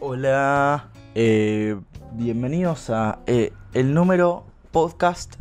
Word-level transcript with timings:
Hola, 0.00 0.88
eh, 1.14 1.76
bienvenidos 2.12 2.90
a 2.90 3.18
eh, 3.26 3.52
el 3.74 3.92
número 3.94 4.44
podcast 4.70 5.34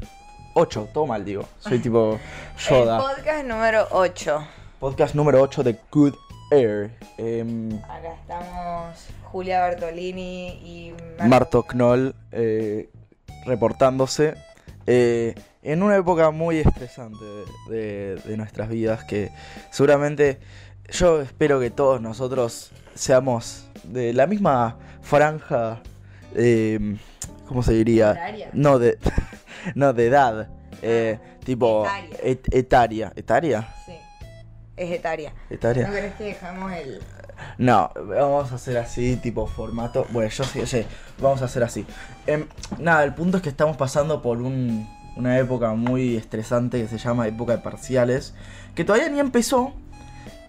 8, 0.55 0.89
todo 0.93 1.05
mal 1.05 1.23
digo, 1.23 1.43
soy 1.59 1.79
tipo 1.79 2.13
El 2.69 2.75
Yoda. 2.85 2.97
podcast 2.99 3.45
número 3.45 3.87
8. 3.91 4.47
Podcast 4.79 5.15
número 5.15 5.41
8 5.41 5.63
de 5.63 5.77
Good 5.91 6.15
Air. 6.51 6.91
Em, 7.17 7.77
Acá 7.83 8.13
estamos 8.19 9.07
Julia 9.25 9.61
Bertolini 9.67 10.47
y 10.63 10.93
Mar- 11.19 11.27
Marto 11.29 11.63
Knoll 11.63 12.15
eh, 12.31 12.89
reportándose 13.45 14.33
eh, 14.87 15.35
en 15.61 15.83
una 15.83 15.97
época 15.97 16.31
muy 16.31 16.57
estresante 16.59 17.23
de, 17.69 17.75
de- 17.75 18.15
de 18.23 18.37
nuestras 18.37 18.69
vidas 18.69 19.03
que 19.03 19.29
seguramente 19.71 20.39
yo 20.89 21.21
espero 21.21 21.59
que 21.59 21.69
todos 21.69 21.99
nosotros 22.01 22.71
seamos 22.95 23.66
de 23.83 24.13
la 24.13 24.27
misma 24.27 24.77
franja, 25.01 25.79
eh, 26.35 26.97
¿cómo 27.47 27.63
se 27.63 27.73
diría? 27.73 28.11
Horaria. 28.11 28.49
No, 28.53 28.79
de, 28.79 28.97
no, 29.75 29.93
de 29.93 30.07
edad. 30.07 30.47
eh, 30.81 31.19
tipo 31.43 31.85
Etaria. 31.85 32.17
et- 32.23 32.53
etaria. 32.53 33.13
¿Etaria? 33.15 33.67
Sí. 33.85 33.93
Es 34.75 34.91
etaria. 34.91 35.33
¿Etaria? 35.49 35.87
¿No 35.87 35.93
querés 35.93 36.13
que 36.15 36.23
dejamos 36.25 36.71
el. 36.73 36.99
No, 37.57 37.91
vamos 37.95 38.51
a 38.51 38.55
hacer 38.55 38.77
así, 38.77 39.15
tipo 39.15 39.45
formato. 39.47 40.05
Bueno, 40.11 40.29
yo 40.29 40.43
sí, 40.43 40.65
sí, 40.65 40.85
vamos 41.19 41.41
a 41.41 41.45
hacer 41.45 41.63
así. 41.63 41.85
Em, 42.25 42.45
nada, 42.79 43.03
el 43.03 43.13
punto 43.13 43.37
es 43.37 43.43
que 43.43 43.49
estamos 43.49 43.77
pasando 43.77 44.21
por 44.21 44.41
un- 44.41 44.87
una 45.15 45.37
época 45.39 45.73
muy 45.73 46.15
estresante 46.15 46.79
que 46.81 46.87
se 46.87 46.97
llama 46.99 47.27
época 47.27 47.53
de 47.53 47.59
parciales, 47.59 48.33
que 48.75 48.83
todavía 48.83 49.09
ni 49.09 49.19
empezó. 49.19 49.73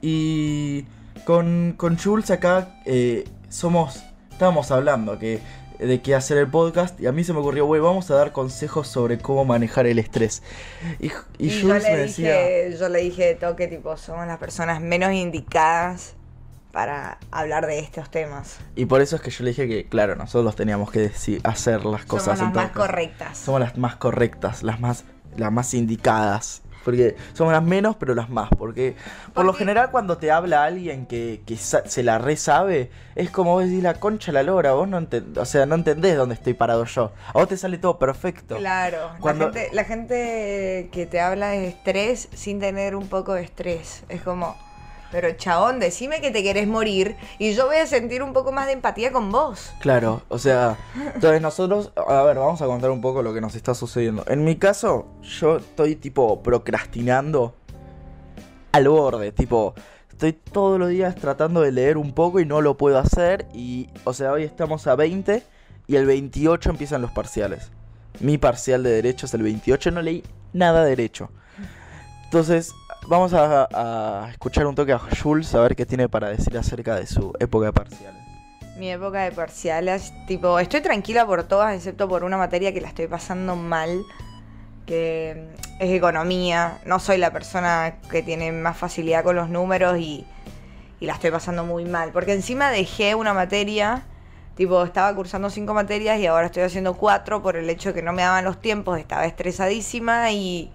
Y 0.03 0.85
con, 1.25 1.75
con 1.77 1.99
Jules 1.99 2.31
acá 2.31 2.81
eh, 2.85 3.25
somos, 3.49 4.05
estábamos 4.31 4.71
hablando 4.71 5.19
que, 5.19 5.41
de 5.79 6.03
qué 6.03 6.15
hacer 6.15 6.39
el 6.39 6.49
podcast 6.49 7.01
y 7.01 7.07
a 7.07 7.13
mí 7.13 7.25
se 7.25 7.33
me 7.33 7.39
ocurrió, 7.39 7.67
güey, 7.67 7.81
vamos 7.81 8.11
a 8.11 8.15
dar 8.15 8.33
consejos 8.33 8.89
sobre 8.89 9.19
cómo 9.19 9.45
manejar 9.45 9.87
el 9.87 9.99
estrés. 9.99 10.43
Y, 10.99 11.07
y 11.07 11.13
Y 11.39 11.49
yo 11.51 11.69
Jules 11.69 11.83
le, 11.85 11.91
me 11.93 11.97
decía... 11.99 12.69
yo 12.71 12.89
le 12.89 13.01
dije 13.01 13.27
de 13.27 13.35
toque, 13.35 13.69
tipo, 13.69 13.97
somos 13.97 14.27
las 14.27 14.39
personas 14.39 14.81
menos 14.81 15.13
indicadas 15.13 16.15
para 16.73 17.19
hablar 17.31 17.67
de 17.67 17.79
estos 17.79 18.11
temas. 18.11 18.59
Y 18.77 18.85
por 18.85 19.01
eso 19.01 19.17
es 19.17 19.23
que 19.23 19.31
yo 19.31 19.43
le 19.43 19.51
dije 19.51 19.67
que, 19.67 19.89
claro, 19.89 20.17
nosotros 20.17 20.55
teníamos 20.55 20.91
que 20.91 21.11
deci- 21.11 21.41
hacer 21.43 21.85
las 21.85 22.05
cosas 22.05 22.39
somos 22.39 22.55
las 22.55 22.65
más 22.67 22.73
correctas. 22.77 23.39
Somos 23.39 23.61
las 23.61 23.79
más 23.79 23.97
correctas, 23.97 24.63
las 24.63 24.79
más, 24.79 25.05
las 25.37 25.51
más 25.51 25.73
indicadas. 25.75 26.63
Porque 26.85 27.17
somos 27.35 27.53
las 27.53 27.63
menos, 27.63 27.97
pero 27.97 28.15
las 28.15 28.31
más. 28.31 28.49
Porque 28.57 28.97
por 29.35 29.45
lo 29.45 29.53
general 29.53 29.91
cuando 29.91 30.17
te 30.19 30.31
habla 30.31 30.65
alguien 30.65 31.07
que, 31.07 31.43
que 31.45 31.57
se 31.57 32.03
la 32.03 32.19
re 32.19 32.37
sabe, 32.37 32.91
es 33.15 33.31
como 33.31 33.53
vos 33.53 33.65
decís 33.65 33.83
la 33.83 33.95
concha 33.95 34.33
la 34.33 34.43
lora, 34.43 34.73
vos 34.73 34.89
no 34.89 34.99
enten- 35.01 35.37
o 35.37 35.45
sea, 35.45 35.67
no 35.67 35.75
entendés 35.75 36.17
dónde 36.17 36.35
estoy 36.35 36.55
parado 36.55 36.85
yo. 36.85 37.13
A 37.29 37.33
vos 37.33 37.49
te 37.49 37.57
sale 37.57 37.79
todo 37.79 37.99
perfecto. 37.99 38.57
Claro, 38.57 39.11
Cuando- 39.21 39.49
la, 39.49 39.53
gente, 39.53 39.75
la 39.75 39.85
gente 39.85 40.89
que 40.93 41.07
te 41.07 41.21
habla 41.21 41.49
de 41.51 41.69
estrés 41.69 42.29
sin 42.35 42.61
tener 42.61 42.95
un 42.97 43.09
poco 43.09 43.35
de 43.35 43.43
estrés. 43.43 44.05
Es 44.09 44.23
como, 44.23 44.57
pero 45.11 45.31
chabón, 45.33 45.81
decime 45.81 46.21
que 46.21 46.31
te 46.31 46.43
querés 46.43 46.67
morir 46.67 47.17
y 47.39 47.55
yo 47.55 47.67
voy 47.67 47.77
a 47.77 47.87
sentir 47.87 48.23
un 48.23 48.33
poco 48.33 48.53
más 48.53 48.67
de 48.67 48.73
empatía 48.73 49.13
con 49.13 49.31
vos. 49.33 49.73
Claro, 49.81 50.23
o 50.29 50.39
sea, 50.39 50.77
entonces 51.15 51.41
nosotros, 51.41 51.93
a 51.97 52.23
ver, 52.23 52.39
vamos 52.39 52.61
a 52.61 52.67
contar 52.67 52.91
un 52.91 53.01
poco 53.01 53.23
lo 53.23 53.33
que 53.33 53.41
nos 53.41 53.55
está 53.55 53.75
sucediendo. 53.75 54.25
En 54.29 54.45
mi 54.45 54.57
caso, 54.57 55.07
yo 55.23 55.57
estoy 55.57 55.97
tipo 55.97 56.43
procrastinando 56.43 57.55
al 58.73 58.89
borde, 58.89 59.33
tipo, 59.33 59.75
estoy 60.11 60.33
todos 60.33 60.79
los 60.79 60.89
días 60.89 61.15
tratando 61.15 61.63
de 61.63 61.73
leer 61.73 61.97
un 61.97 62.13
poco 62.13 62.41
y 62.41 62.47
no 62.47 62.61
lo 62.61 62.77
puedo 62.77 62.99
hacer 62.99 63.47
y, 63.55 63.89
o 64.05 64.13
sea, 64.13 64.33
hoy 64.33 64.43
estamos 64.43 64.87
a 64.87 64.95
20 64.95 65.43
y 65.87 65.97
el 65.97 66.07
28 66.07 66.71
empiezan 66.71 67.01
los 67.01 67.11
parciales. 67.11 67.71
Mi 68.21 68.37
parcial 68.37 68.83
de 68.83 68.91
derecho 68.91 69.27
el 69.33 69.43
28, 69.43 69.91
no 69.91 70.03
leí 70.03 70.25
nada 70.53 70.83
de 70.83 70.91
derecho. 70.91 71.31
Entonces, 72.25 72.75
vamos 73.07 73.33
a, 73.35 74.29
escuchar 74.31 74.67
un 74.67 74.75
toque 74.75 74.93
a 74.93 74.99
Jules 74.99 75.55
a 75.55 75.61
ver 75.61 75.77
qué 75.77 75.87
tiene 75.87 76.09
para 76.09 76.29
decir 76.29 76.57
acerca 76.59 76.97
de 76.97 77.07
su 77.07 77.33
época 77.39 77.67
de 77.67 77.73
parciales. 77.73 78.23
Mi 78.77 78.91
época 78.91 79.23
de 79.25 79.33
parciales, 79.33 80.13
tipo, 80.27 80.59
estoy 80.59 80.81
tranquila 80.81 81.27
por 81.27 81.43
todas, 81.45 81.75
excepto 81.75 82.09
por 82.09 82.23
una 82.23 82.37
materia 82.37 82.73
que 82.73 82.81
la 82.81 82.89
estoy 82.89 83.09
pasando 83.09 83.57
mal, 83.57 84.03
que 84.87 85.51
mm, 85.51 85.83
es 85.83 85.91
economía. 85.91 86.79
No 86.85 87.01
soy 87.01 87.19
la 87.19 87.33
persona 87.33 87.97
que 88.11 88.23
tiene 88.23 88.53
más 88.53 88.77
facilidad 88.77 89.25
con 89.25 89.35
los 89.35 89.49
números 89.49 89.99
y, 89.99 90.25
y 91.01 91.07
la 91.07 91.15
estoy 91.15 91.31
pasando 91.31 91.65
muy 91.65 91.85
mal. 91.87 92.13
Porque 92.13 92.33
encima 92.33 92.71
dejé 92.71 93.15
una 93.17 93.35
materia, 93.35 94.05
tipo, 94.55 94.83
estaba 94.85 95.13
cursando 95.15 95.51
cinco 95.51 95.75
materias 95.75 96.21
y 96.21 96.27
ahora 96.27 96.47
estoy 96.47 96.63
haciendo 96.63 96.95
cuatro 96.95 97.43
por 97.43 97.57
el 97.57 97.69
hecho 97.69 97.89
de 97.89 97.97
que 97.97 98.03
no 98.03 98.13
me 98.13 98.23
daban 98.23 98.45
los 98.45 98.61
tiempos, 98.61 98.99
estaba 98.99 99.25
estresadísima 99.27 100.31
y 100.31 100.71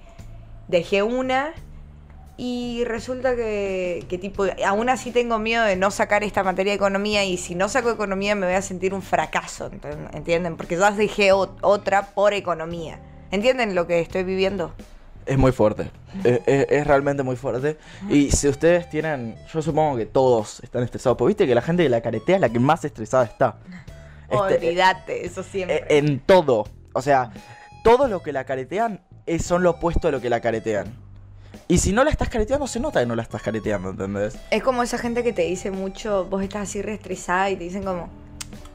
dejé 0.68 1.04
una. 1.04 1.54
Y 2.36 2.84
resulta 2.86 3.36
que, 3.36 4.06
que 4.10 4.18
tipo, 4.18 4.46
aún 4.66 4.90
así 4.90 5.12
tengo 5.12 5.38
miedo 5.38 5.64
de 5.66 5.76
no 5.76 5.92
sacar 5.92 6.24
esta 6.24 6.44
materia 6.44 6.72
de 6.72 6.78
economía 6.78 7.24
y 7.24 7.38
si 7.38 7.54
no 7.54 7.70
saco 7.70 7.92
economía 7.92 8.34
me 8.34 8.48
voy 8.48 8.56
a 8.56 8.62
sentir 8.64 8.94
un 8.96 9.04
fracaso, 9.04 9.70
ent- 9.70 10.16
¿entienden? 10.16 10.58
Porque 10.58 10.76
ya 10.76 10.90
dejé 10.90 11.32
ot- 11.32 11.58
otra 11.62 12.08
por 12.08 12.34
economía. 12.34 13.00
¿Entienden 13.30 13.76
lo 13.76 13.86
que 13.86 14.00
estoy 14.00 14.24
viviendo? 14.24 14.74
Es 15.28 15.38
muy 15.38 15.52
fuerte. 15.52 15.92
Es, 16.24 16.42
es- 16.48 16.68
es 16.70 16.88
realmente 16.88 17.22
muy 17.24 17.36
fuerte. 17.36 17.78
Y 18.10 18.30
si 18.32 18.48
ustedes 18.48 18.90
tienen. 18.90 19.36
Yo 19.52 19.62
supongo 19.62 19.98
que 19.98 20.06
todos 20.08 20.60
están 20.64 20.84
estresados. 20.84 21.18
Porque 21.18 21.30
viste 21.30 21.48
que 21.48 21.56
la 21.56 21.62
gente 21.62 21.84
que 21.84 21.90
la 21.90 22.02
caretea 22.02 22.36
es 22.36 22.42
la 22.42 22.50
que 22.50 22.60
más 22.60 22.84
estresada 22.86 23.24
está. 23.26 23.58
Este, 24.30 24.38
Olvídate, 24.58 25.26
eso 25.26 25.42
siempre. 25.44 25.78
eh, 25.90 25.98
en 26.00 26.20
todo. 26.20 26.66
O 26.94 27.02
sea, 27.02 27.32
todo 27.84 28.08
lo 28.08 28.22
que 28.24 28.32
la 28.32 28.44
caretean 28.44 29.02
es- 29.28 29.46
son 29.46 29.64
lo 29.64 29.72
opuesto 29.72 30.08
a 30.08 30.12
lo 30.12 30.20
que 30.22 30.30
la 30.30 30.40
caretean. 30.40 30.94
Y 31.68 31.78
si 31.78 31.94
no 31.94 32.04
la 32.04 32.10
estás 32.10 32.30
careteando, 32.30 32.68
se 32.68 32.80
nota 32.80 33.00
que 33.00 33.06
no 33.06 33.16
la 33.16 33.24
estás 33.24 33.42
careteando, 33.42 33.92
¿entendés? 33.92 34.38
Es 34.52 34.64
como 34.64 34.84
esa 34.84 34.98
gente 34.98 35.24
que 35.24 35.34
te 35.34 35.44
dice 35.44 35.72
mucho, 35.72 36.26
vos 36.26 36.42
estás 36.44 36.64
así 36.64 36.82
re 36.82 36.94
estresada 36.94 37.50
y 37.50 37.56
te 37.56 37.64
dicen 37.64 37.84
como, 37.84 38.10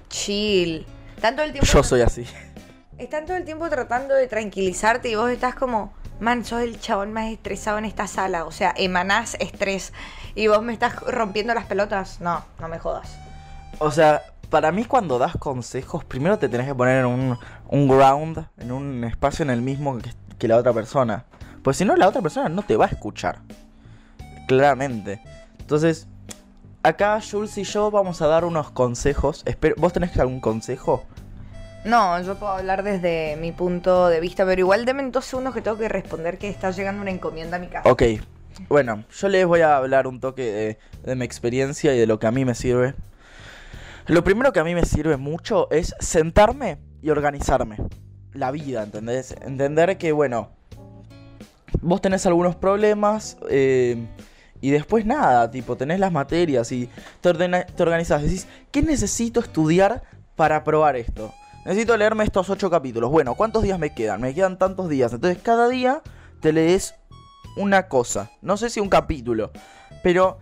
chill. 0.08 0.86
Tanto 1.20 1.42
el 1.42 1.52
tiempo 1.52 1.66
Yo 1.66 1.82
soy 1.82 2.00
así. 2.02 2.24
Están 2.96 3.26
todo 3.26 3.36
el 3.36 3.44
tiempo 3.44 3.68
tratando 3.68 4.14
de 4.14 4.26
tranquilizarte 4.26 5.10
y 5.10 5.14
vos 5.14 5.30
estás 5.30 5.54
como, 5.54 5.92
man, 6.20 6.44
sos 6.44 6.62
el 6.62 6.80
chabón 6.80 7.12
más 7.12 7.30
estresado 7.30 7.78
en 7.78 7.84
esta 7.84 8.06
sala. 8.06 8.44
O 8.44 8.52
sea, 8.52 8.74
emanás 8.76 9.36
estrés 9.38 9.92
y 10.34 10.46
vos 10.48 10.62
me 10.62 10.72
estás 10.72 10.96
rompiendo 11.02 11.54
las 11.54 11.66
pelotas. 11.66 12.20
No, 12.20 12.44
no 12.60 12.68
me 12.68 12.78
jodas. 12.78 13.16
O 13.78 13.90
sea, 13.90 14.22
para 14.50 14.72
mí 14.72 14.84
cuando 14.84 15.18
das 15.18 15.36
consejos, 15.36 16.04
primero 16.04 16.38
te 16.38 16.48
tenés 16.48 16.66
que 16.66 16.74
poner 16.74 17.00
en 17.00 17.06
un, 17.06 17.38
un 17.68 17.88
ground, 17.88 18.46
en 18.58 18.72
un 18.72 19.04
espacio 19.04 19.44
en 19.44 19.50
el 19.50 19.62
mismo 19.62 19.98
que, 19.98 20.10
que 20.38 20.48
la 20.48 20.56
otra 20.56 20.72
persona. 20.72 21.24
Pues 21.68 21.76
si 21.76 21.84
no, 21.84 21.96
la 21.96 22.08
otra 22.08 22.22
persona 22.22 22.48
no 22.48 22.62
te 22.62 22.78
va 22.78 22.86
a 22.86 22.88
escuchar. 22.88 23.40
Claramente. 24.46 25.20
Entonces, 25.58 26.08
acá 26.82 27.20
Jules 27.20 27.58
y 27.58 27.64
yo 27.64 27.90
vamos 27.90 28.22
a 28.22 28.26
dar 28.26 28.46
unos 28.46 28.70
consejos. 28.70 29.42
Espero, 29.44 29.74
¿Vos 29.76 29.92
tenés 29.92 30.18
algún 30.18 30.40
consejo? 30.40 31.04
No, 31.84 32.18
yo 32.22 32.36
puedo 32.36 32.52
hablar 32.52 32.82
desde 32.84 33.36
mi 33.36 33.52
punto 33.52 34.08
de 34.08 34.18
vista, 34.18 34.46
pero 34.46 34.60
igual 34.60 34.86
deme 34.86 35.10
dos 35.10 35.26
segundos 35.26 35.52
que 35.52 35.60
tengo 35.60 35.76
que 35.76 35.90
responder 35.90 36.38
que 36.38 36.48
está 36.48 36.70
llegando 36.70 37.02
una 37.02 37.10
encomienda 37.10 37.58
a 37.58 37.60
mi 37.60 37.66
casa. 37.66 37.86
Ok. 37.86 38.02
Bueno, 38.70 39.04
yo 39.14 39.28
les 39.28 39.46
voy 39.46 39.60
a 39.60 39.76
hablar 39.76 40.06
un 40.06 40.20
toque 40.20 40.50
de, 40.50 40.78
de 41.04 41.16
mi 41.16 41.26
experiencia 41.26 41.94
y 41.94 41.98
de 41.98 42.06
lo 42.06 42.18
que 42.18 42.28
a 42.28 42.30
mí 42.30 42.46
me 42.46 42.54
sirve. 42.54 42.94
Lo 44.06 44.24
primero 44.24 44.54
que 44.54 44.60
a 44.60 44.64
mí 44.64 44.74
me 44.74 44.86
sirve 44.86 45.18
mucho 45.18 45.70
es 45.70 45.94
sentarme 46.00 46.78
y 47.02 47.10
organizarme. 47.10 47.76
La 48.32 48.52
vida, 48.52 48.84
¿entendés? 48.84 49.32
Entender 49.42 49.98
que, 49.98 50.12
bueno, 50.12 50.56
vos 51.80 52.00
tenés 52.00 52.26
algunos 52.26 52.56
problemas 52.56 53.36
eh, 53.50 54.06
y 54.60 54.70
después 54.70 55.06
nada, 55.06 55.50
tipo, 55.50 55.76
tenés 55.76 56.00
las 56.00 56.12
materias 56.12 56.72
y 56.72 56.88
te, 57.20 57.28
ordena- 57.30 57.64
te 57.66 57.82
organizás. 57.82 58.22
Decís, 58.22 58.46
¿qué 58.70 58.82
necesito 58.82 59.40
estudiar 59.40 60.02
para 60.36 60.64
probar 60.64 60.96
esto? 60.96 61.32
Necesito 61.64 61.96
leerme 61.96 62.25
estos 62.25 62.48
ocho 62.50 62.70
capítulos. 62.70 63.10
Bueno, 63.10 63.34
¿cuántos 63.34 63.62
días 63.62 63.78
me 63.78 63.94
quedan? 63.94 64.20
Me 64.20 64.34
quedan 64.34 64.58
tantos 64.58 64.88
días. 64.88 65.12
Entonces, 65.12 65.42
cada 65.42 65.69
día 65.69 66.02
te 66.40 66.52
lees 66.52 66.94
una 67.56 67.88
cosa. 67.88 68.31
No 68.42 68.56
sé 68.56 68.70
si 68.70 68.81
un 68.81 68.88
capítulo. 68.88 69.50
Pero 70.02 70.38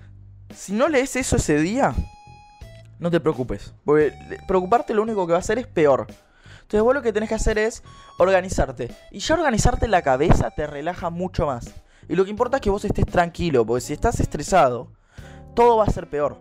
si 0.54 0.72
no 0.72 0.88
lees 0.88 1.16
eso 1.16 1.36
ese 1.36 1.58
día, 1.58 1.94
no 2.98 3.10
te 3.10 3.20
preocupes. 3.20 3.74
Porque 3.84 4.12
preocuparte 4.46 4.94
lo 4.94 5.02
único 5.02 5.26
que 5.26 5.32
va 5.32 5.38
a 5.38 5.40
hacer 5.40 5.58
es 5.58 5.66
peor. 5.66 6.06
Entonces 6.66 6.82
vos 6.82 6.94
lo 6.94 7.02
que 7.02 7.12
tenés 7.12 7.28
que 7.28 7.36
hacer 7.36 7.58
es 7.58 7.84
organizarte. 8.18 8.90
Y 9.12 9.20
ya 9.20 9.34
organizarte 9.34 9.86
la 9.86 10.02
cabeza 10.02 10.50
te 10.50 10.66
relaja 10.66 11.10
mucho 11.10 11.46
más. 11.46 11.72
Y 12.08 12.16
lo 12.16 12.24
que 12.24 12.30
importa 12.30 12.56
es 12.56 12.60
que 12.60 12.70
vos 12.70 12.84
estés 12.84 13.06
tranquilo. 13.06 13.64
Porque 13.64 13.82
si 13.82 13.92
estás 13.92 14.18
estresado, 14.18 14.88
todo 15.54 15.76
va 15.76 15.84
a 15.84 15.90
ser 15.90 16.08
peor. 16.10 16.40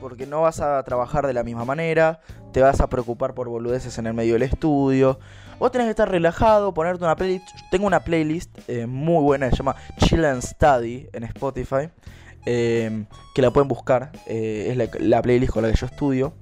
Porque 0.00 0.26
no 0.26 0.40
vas 0.40 0.60
a 0.60 0.82
trabajar 0.82 1.26
de 1.26 1.34
la 1.34 1.42
misma 1.42 1.66
manera. 1.66 2.20
Te 2.52 2.62
vas 2.62 2.80
a 2.80 2.88
preocupar 2.88 3.34
por 3.34 3.50
boludeces 3.50 3.98
en 3.98 4.06
el 4.06 4.14
medio 4.14 4.32
del 4.32 4.44
estudio. 4.44 5.20
Vos 5.58 5.70
tenés 5.70 5.88
que 5.88 5.90
estar 5.90 6.10
relajado, 6.10 6.72
ponerte 6.72 7.04
una 7.04 7.14
playlist. 7.16 7.46
Tengo 7.70 7.86
una 7.86 8.00
playlist 8.00 8.50
eh, 8.66 8.86
muy 8.86 9.22
buena, 9.22 9.50
se 9.50 9.56
llama 9.56 9.76
Chill 9.98 10.24
and 10.24 10.40
Study 10.40 11.06
en 11.12 11.24
Spotify. 11.24 11.90
eh, 12.46 13.04
que 13.34 13.42
la 13.42 13.50
pueden 13.50 13.68
buscar. 13.68 14.10
eh, 14.26 14.68
es 14.70 15.02
la 15.02 15.20
playlist 15.20 15.52
con 15.52 15.62
la 15.62 15.70
que 15.70 15.76
yo 15.76 15.84
estudio. 15.84 16.32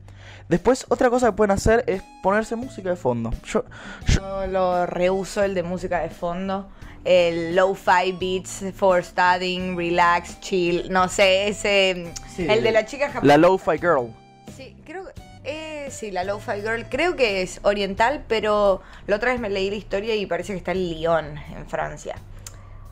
Después, 0.48 0.86
otra 0.88 1.10
cosa 1.10 1.26
que 1.28 1.32
pueden 1.32 1.50
hacer 1.50 1.84
es 1.86 2.02
ponerse 2.22 2.56
música 2.56 2.88
de 2.90 2.96
fondo. 2.96 3.30
Yo, 3.44 3.64
yo- 4.06 4.14
Yo 4.20 4.46
lo 4.46 4.86
reuso 4.86 5.42
el 5.42 5.54
de 5.54 5.62
música 5.62 6.00
de 6.00 6.10
fondo. 6.10 6.68
El 7.04 7.54
lo-fi 7.56 8.12
beats 8.18 8.64
for 8.74 9.02
studying, 9.02 9.76
relax, 9.76 10.40
chill. 10.40 10.90
No 10.90 11.08
sé, 11.08 11.48
ese. 11.48 12.12
Sí, 12.34 12.46
el 12.48 12.62
de 12.62 12.72
la 12.72 12.84
chica 12.86 13.06
japonesa. 13.06 13.26
la 13.26 13.36
Lo-Fi 13.38 13.78
Girl. 13.78 14.12
Sí, 14.56 14.76
creo 14.84 15.04
que. 15.04 15.12
Eh, 15.44 15.88
sí, 15.90 16.10
la 16.10 16.24
Lo-Fi 16.24 16.60
Girl. 16.60 16.86
Creo 16.90 17.16
que 17.16 17.40
es 17.42 17.60
oriental, 17.62 18.24
pero 18.28 18.82
la 19.06 19.16
otra 19.16 19.30
vez 19.32 19.40
me 19.40 19.48
leí 19.48 19.70
la 19.70 19.76
historia 19.76 20.14
y 20.16 20.26
parece 20.26 20.52
que 20.52 20.58
está 20.58 20.72
en 20.72 20.88
Lyon, 20.90 21.24
en 21.56 21.66
Francia. 21.66 22.16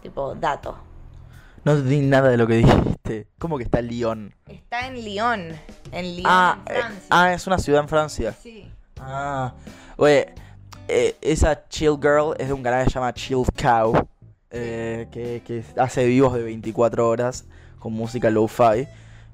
Tipo, 0.03 0.35
dato. 0.35 0.79
No 1.65 1.77
di 1.83 2.01
nada 2.01 2.31
de 2.31 2.37
lo 2.37 2.47
que 2.47 2.55
dijiste. 2.55 2.96
¿Cómo 3.39 3.59
que 3.59 3.65
está 3.65 3.81
Lyon? 3.81 4.35
Está 4.49 4.87
en 4.87 4.95
Lyon. 5.05 5.53
En 5.93 6.17
Lyon, 6.17 6.27
Ah, 6.27 6.59
en 6.67 6.73
eh, 6.73 6.79
Francia. 6.81 7.07
ah, 7.11 7.33
es 7.33 7.47
una 7.47 7.59
ciudad 7.59 7.83
en 7.83 7.89
Francia. 7.89 8.33
Sí. 8.43 8.71
Ah, 9.01 9.53
oye, 9.97 10.33
eh, 10.89 11.17
esa 11.21 11.69
Chill 11.69 11.97
Girl 12.01 12.35
es 12.39 12.49
de 12.49 12.53
un 12.53 12.63
canal 12.63 12.85
que 12.85 12.91
se 12.91 12.95
llama 12.95 13.13
Chill 13.15 13.45
Cow, 13.61 14.09
eh, 14.51 15.09
que, 15.11 15.43
que 15.47 15.63
hace 15.81 16.07
vivos 16.07 16.35
de 16.35 16.43
24 16.43 17.09
horas 17.09 17.45
con 17.79 17.93
música 17.93 18.31
lo-fi, 18.31 18.87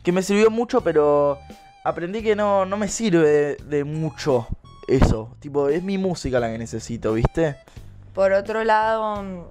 que 0.02 0.12
me 0.12 0.22
sirvió 0.22 0.50
mucho, 0.50 0.80
pero 0.82 1.38
aprendí 1.84 2.22
que 2.22 2.34
no, 2.36 2.66
no 2.66 2.76
me 2.76 2.88
sirve 2.88 3.28
de, 3.28 3.56
de 3.56 3.84
mucho 3.84 4.46
eso. 4.88 5.34
Tipo, 5.40 5.68
es 5.68 5.82
mi 5.82 5.96
música 5.98 6.40
la 6.40 6.50
que 6.50 6.58
necesito, 6.58 7.14
¿viste? 7.14 7.56
Por 8.14 8.32
otro 8.32 8.64
lado, 8.64 9.50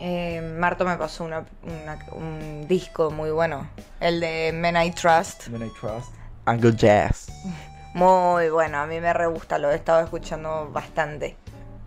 eh, 0.00 0.40
Marto 0.58 0.84
me 0.84 0.96
pasó 0.96 1.24
una- 1.24 1.44
una- 1.62 1.98
un 2.12 2.66
disco 2.68 3.10
muy 3.10 3.30
bueno. 3.30 3.68
El 4.00 4.20
de 4.20 4.52
Men 4.54 4.76
I 4.76 4.90
Trust. 4.90 5.48
When 5.48 5.66
I 5.66 5.70
Trust. 5.80 6.12
Angle 6.44 6.74
Jazz. 6.76 7.28
Muy 7.94 8.50
bueno, 8.50 8.76
a 8.78 8.86
mí 8.86 9.00
me 9.00 9.10
re 9.14 9.26
gusta, 9.26 9.56
lo 9.56 9.70
he 9.70 9.74
estado 9.74 10.02
escuchando 10.04 10.68
bastante. 10.70 11.34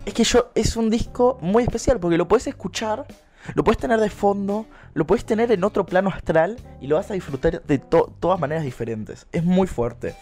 Es 0.04 0.12
que 0.12 0.24
yo, 0.24 0.50
es 0.56 0.74
un 0.76 0.90
disco 0.90 1.38
muy 1.40 1.62
especial 1.62 2.00
porque 2.00 2.16
lo 2.16 2.26
puedes 2.26 2.48
escuchar, 2.48 3.06
lo 3.54 3.62
puedes 3.62 3.78
tener 3.78 4.00
de 4.00 4.10
fondo, 4.10 4.66
lo 4.94 5.06
puedes 5.06 5.24
tener 5.24 5.52
en 5.52 5.62
otro 5.62 5.86
plano 5.86 6.10
astral 6.10 6.56
y 6.80 6.88
lo 6.88 6.96
vas 6.96 7.08
a 7.12 7.14
disfrutar 7.14 7.62
de 7.62 7.78
to- 7.78 8.12
todas 8.18 8.40
maneras 8.40 8.64
diferentes. 8.64 9.28
Es 9.30 9.44
muy 9.44 9.68
fuerte. 9.68 10.16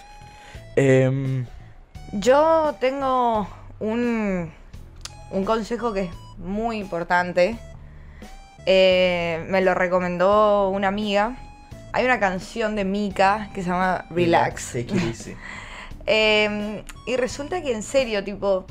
Em, 0.77 1.47
Yo 2.13 2.75
tengo 2.81 3.49
un, 3.81 4.53
un 5.31 5.45
consejo 5.47 5.95
que 5.95 6.03
es 6.03 6.11
muy 6.39 6.79
importante. 6.79 7.59
Eh, 8.71 9.47
me 9.49 9.63
lo 9.63 9.73
recomendó 9.73 10.69
una 10.69 10.89
amiga. 10.89 11.39
Hay 11.95 12.05
una 12.05 12.21
canción 12.21 12.77
de 12.77 12.85
Mika 12.85 13.49
que 13.55 13.63
se 13.63 13.71
llama 13.71 14.05
Relax. 14.11 14.73
Take 14.73 14.95
it 14.95 15.03
easy. 15.05 15.37
Eh, 16.05 16.85
y 17.07 17.17
resulta 17.17 17.63
que 17.63 17.73
en 17.73 17.83
serio, 17.83 18.23
tipo, 18.23 18.67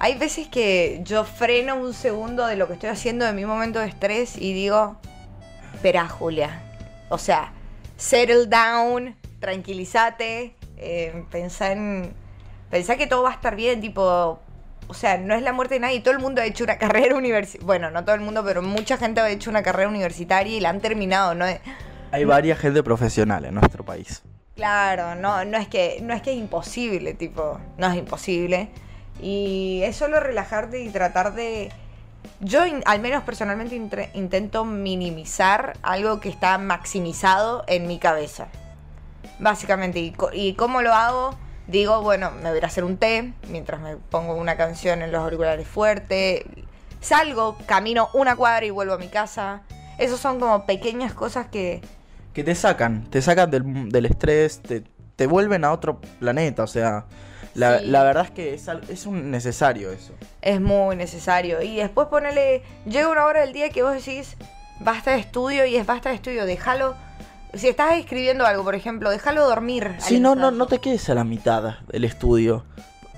hay 0.00 0.18
veces 0.18 0.48
que 0.48 1.00
yo 1.04 1.22
freno 1.22 1.76
un 1.76 1.94
segundo 1.94 2.44
de 2.44 2.56
lo 2.56 2.66
que 2.66 2.74
estoy 2.74 2.88
haciendo 2.88 3.24
de 3.24 3.32
mi 3.34 3.44
momento 3.44 3.78
de 3.78 3.86
estrés 3.86 4.36
y 4.36 4.52
digo, 4.52 4.96
espera 5.74 6.08
Julia, 6.08 6.60
o 7.08 7.16
sea, 7.16 7.52
settle 7.96 8.46
down, 8.46 9.14
tranquilízate, 9.38 10.56
eh, 10.76 11.24
pensá 11.30 11.70
en, 11.70 12.12
pensá 12.68 12.96
que 12.96 13.06
todo 13.06 13.22
va 13.22 13.30
a 13.30 13.34
estar 13.34 13.54
bien, 13.54 13.80
tipo, 13.80 14.40
o 14.88 14.94
sea, 14.94 15.18
no 15.18 15.34
es 15.34 15.42
la 15.42 15.52
muerte 15.52 15.74
de 15.74 15.80
nadie, 15.80 16.00
todo 16.00 16.14
el 16.14 16.20
mundo 16.20 16.40
ha 16.40 16.44
hecho 16.44 16.64
una 16.64 16.78
carrera 16.78 17.16
universitaria, 17.16 17.66
bueno, 17.66 17.90
no 17.90 18.04
todo 18.04 18.14
el 18.14 18.20
mundo, 18.20 18.44
pero 18.44 18.62
mucha 18.62 18.96
gente 18.96 19.20
ha 19.20 19.28
hecho 19.30 19.50
una 19.50 19.62
carrera 19.62 19.88
universitaria 19.88 20.56
y 20.56 20.60
la 20.60 20.70
han 20.70 20.80
terminado, 20.80 21.34
¿no? 21.34 21.46
Hay 22.12 22.24
varias 22.24 22.58
gente 22.58 22.82
profesional 22.82 23.44
en 23.44 23.54
nuestro 23.54 23.84
país. 23.84 24.22
Claro, 24.54 25.14
no, 25.14 25.44
no 25.44 25.58
es 25.58 25.68
que 25.68 25.98
no 26.02 26.14
es 26.14 26.22
que 26.22 26.30
es 26.30 26.38
imposible, 26.38 27.12
tipo, 27.12 27.60
no 27.76 27.88
es 27.88 27.96
imposible. 27.96 28.70
Y 29.20 29.82
es 29.84 29.96
solo 29.96 30.20
relajarte 30.20 30.82
y 30.82 30.88
tratar 30.88 31.34
de 31.34 31.70
yo 32.40 32.60
al 32.84 33.00
menos 33.00 33.22
personalmente 33.24 33.76
intento 34.14 34.64
minimizar 34.64 35.76
algo 35.82 36.20
que 36.20 36.28
está 36.28 36.58
maximizado 36.58 37.64
en 37.66 37.86
mi 37.86 37.98
cabeza. 37.98 38.48
Básicamente, 39.38 40.14
y 40.32 40.54
cómo 40.54 40.82
lo 40.82 40.94
hago, 40.94 41.36
digo, 41.66 42.02
bueno, 42.02 42.30
me 42.30 42.50
voy 42.50 42.60
a 42.62 42.66
hacer 42.66 42.84
un 42.84 42.96
té 42.96 43.32
mientras 43.48 43.80
me 43.80 43.96
pongo 43.96 44.34
una 44.34 44.56
canción 44.56 45.02
en 45.02 45.12
los 45.12 45.22
auriculares 45.22 45.66
fuerte, 45.66 46.46
salgo, 47.00 47.56
camino 47.66 48.08
una 48.14 48.36
cuadra 48.36 48.64
y 48.66 48.70
vuelvo 48.70 48.94
a 48.94 48.98
mi 48.98 49.08
casa. 49.08 49.62
Esos 49.98 50.20
son 50.20 50.38
como 50.40 50.66
pequeñas 50.66 51.14
cosas 51.14 51.46
que, 51.46 51.80
Que 52.34 52.44
te 52.44 52.54
sacan, 52.54 53.04
te 53.10 53.22
sacan 53.22 53.50
del, 53.50 53.88
del 53.90 54.06
estrés, 54.06 54.60
te, 54.60 54.82
te 55.16 55.26
vuelven 55.26 55.64
a 55.64 55.72
otro 55.72 56.00
planeta, 56.20 56.62
o 56.62 56.66
sea, 56.66 57.06
la, 57.54 57.78
Sí. 57.78 57.86
la 57.86 58.02
verdad 58.04 58.24
es 58.26 58.30
que 58.32 58.52
es, 58.54 58.68
es 58.90 59.06
un 59.06 59.30
necesario 59.30 59.90
eso. 59.90 60.12
Es 60.42 60.60
muy 60.60 60.94
necesario. 60.94 61.62
Y 61.62 61.76
después 61.76 62.08
ponele. 62.08 62.62
Llega 62.84 63.08
una 63.08 63.24
hora 63.24 63.40
del 63.40 63.54
día 63.54 63.70
que 63.70 63.82
vos 63.82 63.94
decís 63.94 64.36
basta 64.80 65.12
de 65.12 65.20
estudio 65.20 65.64
y 65.64 65.76
es 65.76 65.86
basta 65.86 66.10
de 66.10 66.16
estudio. 66.16 66.44
Déjalo. 66.44 66.94
Si 67.58 67.68
estás 67.68 67.94
escribiendo 67.94 68.44
algo, 68.46 68.64
por 68.64 68.74
ejemplo, 68.74 69.10
déjalo 69.10 69.46
dormir. 69.46 69.94
Sí, 69.98 70.20
no, 70.20 70.34
no, 70.34 70.48
ensayo. 70.48 70.56
no 70.58 70.66
te 70.66 70.78
quedes 70.78 71.08
a 71.10 71.14
la 71.14 71.24
mitad 71.24 71.78
del 71.88 72.04
estudio. 72.04 72.64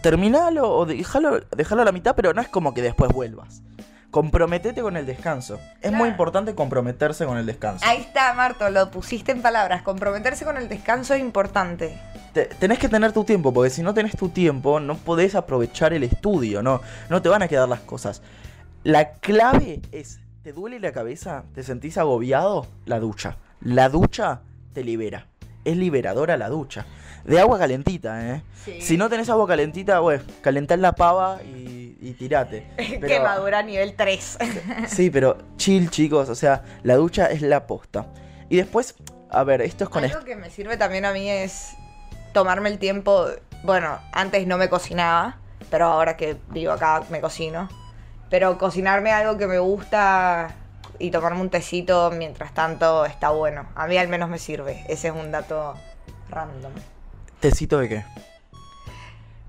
Terminalo 0.02 0.70
o 0.70 0.86
déjalo, 0.86 1.40
déjalo 1.56 1.82
a 1.82 1.84
la 1.84 1.92
mitad, 1.92 2.14
pero 2.14 2.32
no 2.34 2.40
es 2.40 2.48
como 2.48 2.72
que 2.74 2.82
después 2.82 3.10
vuelvas. 3.12 3.62
Comprometete 4.10 4.80
con 4.80 4.96
el 4.96 5.04
descanso. 5.04 5.58
Es 5.82 5.92
muy 5.92 6.08
importante 6.08 6.54
comprometerse 6.54 7.26
con 7.26 7.36
el 7.36 7.44
descanso. 7.44 7.84
Ahí 7.86 7.98
está, 7.98 8.32
Marto, 8.32 8.70
lo 8.70 8.90
pusiste 8.90 9.32
en 9.32 9.42
palabras. 9.42 9.82
Comprometerse 9.82 10.46
con 10.46 10.56
el 10.56 10.66
descanso 10.68 11.12
es 11.14 11.20
importante. 11.20 11.98
Te- 12.32 12.46
tenés 12.46 12.78
que 12.78 12.88
tener 12.88 13.12
tu 13.12 13.24
tiempo, 13.24 13.52
porque 13.52 13.68
si 13.70 13.82
no 13.82 13.92
tenés 13.92 14.16
tu 14.16 14.30
tiempo, 14.30 14.80
no 14.80 14.96
podés 14.96 15.34
aprovechar 15.34 15.92
el 15.92 16.04
estudio, 16.04 16.62
no, 16.62 16.80
no 17.10 17.20
te 17.20 17.28
van 17.28 17.42
a 17.42 17.48
quedar 17.48 17.68
las 17.68 17.80
cosas. 17.80 18.22
La 18.82 19.12
clave 19.14 19.82
es, 19.92 20.20
¿te 20.42 20.52
duele 20.54 20.80
la 20.80 20.92
cabeza? 20.92 21.44
¿Te 21.54 21.62
sentís 21.62 21.98
agobiado? 21.98 22.66
La 22.86 23.00
ducha. 23.00 23.36
La 23.60 23.88
ducha 23.88 24.40
te 24.72 24.84
libera. 24.84 25.26
Es 25.64 25.76
liberadora 25.76 26.36
la 26.36 26.48
ducha. 26.48 26.86
De 27.24 27.38
agua 27.40 27.58
calentita, 27.58 28.26
¿eh? 28.34 28.42
Sí. 28.64 28.80
Si 28.80 28.96
no 28.96 29.08
tenés 29.10 29.28
agua 29.28 29.46
calentita, 29.46 29.98
bueno, 30.00 30.22
calentá 30.40 30.76
la 30.76 30.92
pava 30.92 31.42
y, 31.42 31.96
y 32.00 32.14
tirate. 32.18 32.66
Pero- 32.76 33.06
Quemadura 33.06 33.62
nivel 33.62 33.94
3. 33.94 34.38
Sí, 34.86 35.10
pero 35.10 35.36
chill, 35.56 35.90
chicos. 35.90 36.28
O 36.28 36.34
sea, 36.34 36.62
la 36.84 36.94
ducha 36.96 37.26
es 37.26 37.42
la 37.42 37.66
posta. 37.66 38.06
Y 38.48 38.56
después, 38.56 38.94
a 39.30 39.44
ver, 39.44 39.60
esto 39.62 39.84
es 39.84 39.90
con 39.90 40.04
Algo 40.04 40.24
que 40.24 40.36
me 40.36 40.48
sirve 40.48 40.76
también 40.76 41.04
a 41.04 41.12
mí 41.12 41.28
es 41.28 41.74
tomarme 42.32 42.70
el 42.70 42.78
tiempo. 42.78 43.26
Bueno, 43.64 43.98
antes 44.12 44.46
no 44.46 44.56
me 44.56 44.68
cocinaba, 44.70 45.38
pero 45.70 45.86
ahora 45.86 46.16
que 46.16 46.36
vivo 46.50 46.72
acá 46.72 47.02
me 47.10 47.20
cocino. 47.20 47.68
Pero 48.30 48.56
cocinarme 48.56 49.10
algo 49.10 49.36
que 49.36 49.46
me 49.46 49.58
gusta 49.58 50.54
y 50.98 51.10
tomarme 51.10 51.40
un 51.40 51.50
tecito 51.50 52.10
mientras 52.10 52.52
tanto 52.54 53.04
está 53.04 53.30
bueno. 53.30 53.66
A 53.74 53.86
mí 53.86 53.96
al 53.96 54.08
menos 54.08 54.28
me 54.28 54.38
sirve. 54.38 54.84
Ese 54.88 55.08
es 55.08 55.14
un 55.14 55.30
dato 55.30 55.74
random. 56.30 56.72
¿Tecito 57.40 57.78
de 57.78 57.88
qué? 57.88 58.04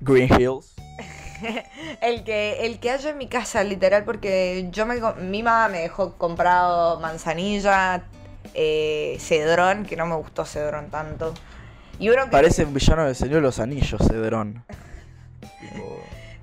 Green 0.02 0.30
Hills. 0.40 0.76
El 2.02 2.26
que, 2.26 2.66
el 2.66 2.82
que 2.82 2.92
haya 2.92 3.12
en 3.12 3.18
mi 3.18 3.28
casa, 3.28 3.64
literal, 3.64 4.04
porque 4.04 4.68
yo 4.72 4.86
me, 4.86 4.96
mi 5.22 5.42
mamá 5.42 5.70
me 5.70 5.80
dejó 5.80 6.16
comprado 6.18 7.00
manzanilla, 7.00 8.04
eh, 8.54 9.16
cedrón, 9.22 9.86
que 9.86 9.96
no 9.96 10.06
me 10.06 10.16
gustó 10.16 10.44
cedrón 10.44 10.90
tanto. 10.90 11.34
Y 11.98 12.10
uno 12.10 12.26
que 12.26 12.32
Parece 12.32 12.66
un 12.66 12.74
villano 12.74 13.06
del 13.06 13.16
Señor 13.16 13.36
de 13.36 13.42
los 13.42 13.60
Anillos, 13.60 14.02
Cedrón. 14.06 14.66
Tipo- 15.62 15.99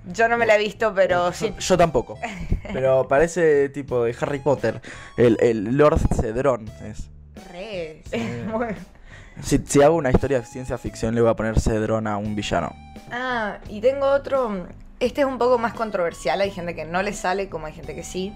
yo 0.06 0.28
no 0.28 0.38
me 0.38 0.46
la 0.46 0.56
he 0.56 0.58
visto, 0.58 0.94
pero 0.94 1.32
sí. 1.32 1.52
Yo 1.58 1.76
tampoco. 1.76 2.18
Pero 2.72 3.06
parece 3.08 3.68
tipo 3.68 4.04
de 4.04 4.14
Harry 4.20 4.40
Potter. 4.40 4.80
El, 5.16 5.38
el 5.40 5.76
Lord 5.76 6.00
Cedrón 6.20 6.68
es. 6.84 7.08
Re. 7.50 8.02
Sí. 8.10 8.18
Si, 9.42 9.58
si 9.66 9.82
hago 9.82 9.96
una 9.96 10.10
historia 10.10 10.40
de 10.40 10.46
ciencia 10.46 10.78
ficción, 10.78 11.14
le 11.14 11.20
voy 11.20 11.28
a 11.28 11.36
poner 11.36 11.60
Cedrón 11.60 12.06
a 12.06 12.16
un 12.16 12.34
villano. 12.34 12.74
Ah, 13.10 13.58
y 13.68 13.82
tengo 13.82 14.06
otro. 14.06 14.66
Este 14.98 15.20
es 15.20 15.26
un 15.26 15.36
poco 15.36 15.58
más 15.58 15.74
controversial. 15.74 16.40
Hay 16.40 16.50
gente 16.50 16.74
que 16.74 16.86
no 16.86 17.02
le 17.02 17.12
sale, 17.12 17.50
como 17.50 17.66
hay 17.66 17.74
gente 17.74 17.94
que 17.94 18.02
sí. 18.02 18.34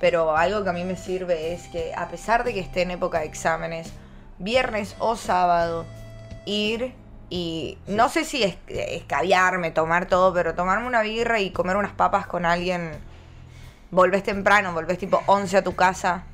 Pero 0.00 0.36
algo 0.36 0.64
que 0.64 0.70
a 0.70 0.72
mí 0.72 0.82
me 0.82 0.96
sirve 0.96 1.52
es 1.52 1.68
que, 1.68 1.92
a 1.94 2.08
pesar 2.08 2.42
de 2.42 2.52
que 2.52 2.58
esté 2.58 2.82
en 2.82 2.90
época 2.90 3.20
de 3.20 3.26
exámenes, 3.26 3.92
viernes 4.38 4.96
o 4.98 5.14
sábado, 5.14 5.86
ir 6.46 6.94
y 7.30 7.78
no 7.86 8.08
sé 8.08 8.24
si 8.24 8.42
es, 8.42 8.58
escabiarme, 8.66 9.70
tomar 9.70 10.06
todo, 10.06 10.34
pero 10.34 10.54
tomarme 10.54 10.88
una 10.88 11.00
birra 11.02 11.38
y 11.38 11.52
comer 11.52 11.76
unas 11.76 11.92
papas 11.92 12.26
con 12.26 12.44
alguien. 12.44 12.90
Volvés 13.92 14.24
temprano, 14.24 14.72
volvés 14.72 14.98
tipo 14.98 15.22
11 15.26 15.56
a 15.58 15.64
tu 15.64 15.74
casa. 15.74 16.24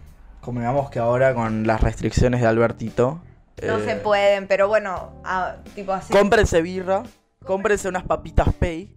Convengamos 0.40 0.90
que 0.90 0.98
ahora 0.98 1.34
con 1.34 1.66
las 1.66 1.82
restricciones 1.82 2.40
de 2.40 2.46
Albertito. 2.46 3.20
No 3.62 3.78
eh, 3.78 3.84
se 3.84 3.96
pueden, 3.96 4.46
pero 4.46 4.68
bueno, 4.68 5.12
ah, 5.24 5.56
tipo 5.74 5.92
así. 5.92 6.12
Cómprense 6.12 6.62
birra, 6.62 7.02
cómprense 7.44 7.88
unas 7.88 8.04
papitas 8.04 8.52
pay. 8.54 8.96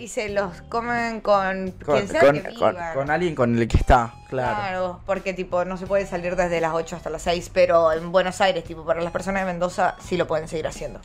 Y 0.00 0.08
se, 0.08 0.30
los 0.30 0.62
comen 0.70 1.20
con, 1.20 1.72
Con, 1.84 1.96
quien 1.96 2.08
sea 2.08 2.20
con- 2.22 2.40
que 2.40 2.54
con- 2.94 3.10
alguien 3.10 3.34
con 3.34 3.58
el 3.58 3.68
que 3.68 3.76
está, 3.76 4.14
Claro. 4.30 4.56
claro. 4.56 5.00
porque 5.04 5.34
tipo 5.34 5.64
no 5.66 5.76
se 5.76 5.86
puede 5.86 6.06
salir 6.06 6.36
desde 6.36 6.58
las 6.60 6.72
8 6.72 6.96
hasta 6.96 7.10
las 7.10 7.20
6, 7.22 7.50
pero 7.52 7.92
en 7.92 8.10
Buenos 8.10 8.40
Aires, 8.40 8.64
tipo 8.64 8.84
para 8.86 9.02
las 9.02 9.12
personas 9.12 9.42
de 9.42 9.52
Mendoza 9.52 9.96
sí 10.00 10.16
lo 10.16 10.26
pueden 10.26 10.48
seguir 10.48 10.66
haciendo. 10.66 11.00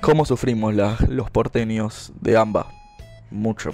¿Cómo 0.00 0.24
sufrimos 0.24 0.74
la- 0.74 0.96
los 1.08 1.30
porteños 1.30 2.12
de 2.20 2.36
ambas? 2.36 2.66
Mucho. 3.30 3.70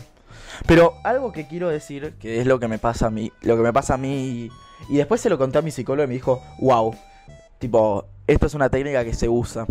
Pero 0.67 0.95
algo 1.05 1.31
que 1.33 1.47
quiero 1.47 1.69
decir, 1.69 2.15
que 2.19 2.41
es 2.41 2.47
lo 2.47 2.59
que 2.59 2.69
me 2.69 2.79
pasa 2.79 3.07
a 3.07 3.11
mí, 3.11 3.33
lo 3.43 3.57
que 3.57 3.63
me 3.63 3.73
pasa 3.73 3.95
a 3.95 3.97
mí, 3.99 4.49
y, 4.89 4.95
y 4.95 4.97
después 4.97 5.21
se 5.21 5.31
lo 5.31 5.39
conté 5.39 5.59
a 5.59 5.63
mi 5.63 5.71
psicólogo 5.71 6.05
y 6.05 6.09
me 6.09 6.15
dijo, 6.15 6.43
wow, 6.61 6.95
tipo, 7.59 8.07
esto 8.33 8.47
es 8.47 8.55
una 8.55 8.71
técnica 8.71 9.05
que 9.05 9.15
se 9.15 9.29
usa. 9.29 9.67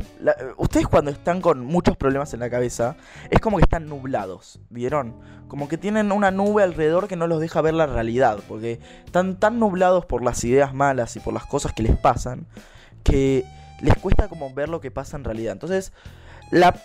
Ustedes 0.58 0.88
cuando 0.88 1.12
están 1.12 1.42
con 1.42 1.66
muchos 1.66 1.98
problemas 1.98 2.34
en 2.34 2.40
la 2.40 2.50
cabeza, 2.50 2.96
es 3.30 3.40
como 3.40 3.58
que 3.58 3.64
están 3.64 3.88
nublados, 3.88 4.60
¿vieron? 4.70 5.16
Como 5.48 5.68
que 5.68 5.78
tienen 5.78 6.12
una 6.12 6.32
nube 6.32 6.64
alrededor 6.64 7.08
que 7.08 7.16
no 7.16 7.28
los 7.28 7.40
deja 7.40 7.62
ver 7.62 7.74
la 7.74 7.88
realidad, 7.88 8.40
porque 8.48 8.80
están 9.06 9.40
tan 9.40 9.60
nublados 9.60 10.06
por 10.06 10.24
las 10.24 10.44
ideas 10.44 10.74
malas 10.74 11.16
y 11.16 11.20
por 11.20 11.34
las 11.34 11.46
cosas 11.46 11.74
que 11.74 11.84
les 11.84 11.98
pasan, 11.98 12.46
que 13.04 13.46
les 13.82 13.98
cuesta 13.98 14.28
como 14.28 14.54
ver 14.54 14.70
lo 14.70 14.80
que 14.80 14.92
pasa 14.92 15.18
en 15.18 15.24
realidad. 15.24 15.54
Entonces, 15.54 15.92
la, 16.52 16.76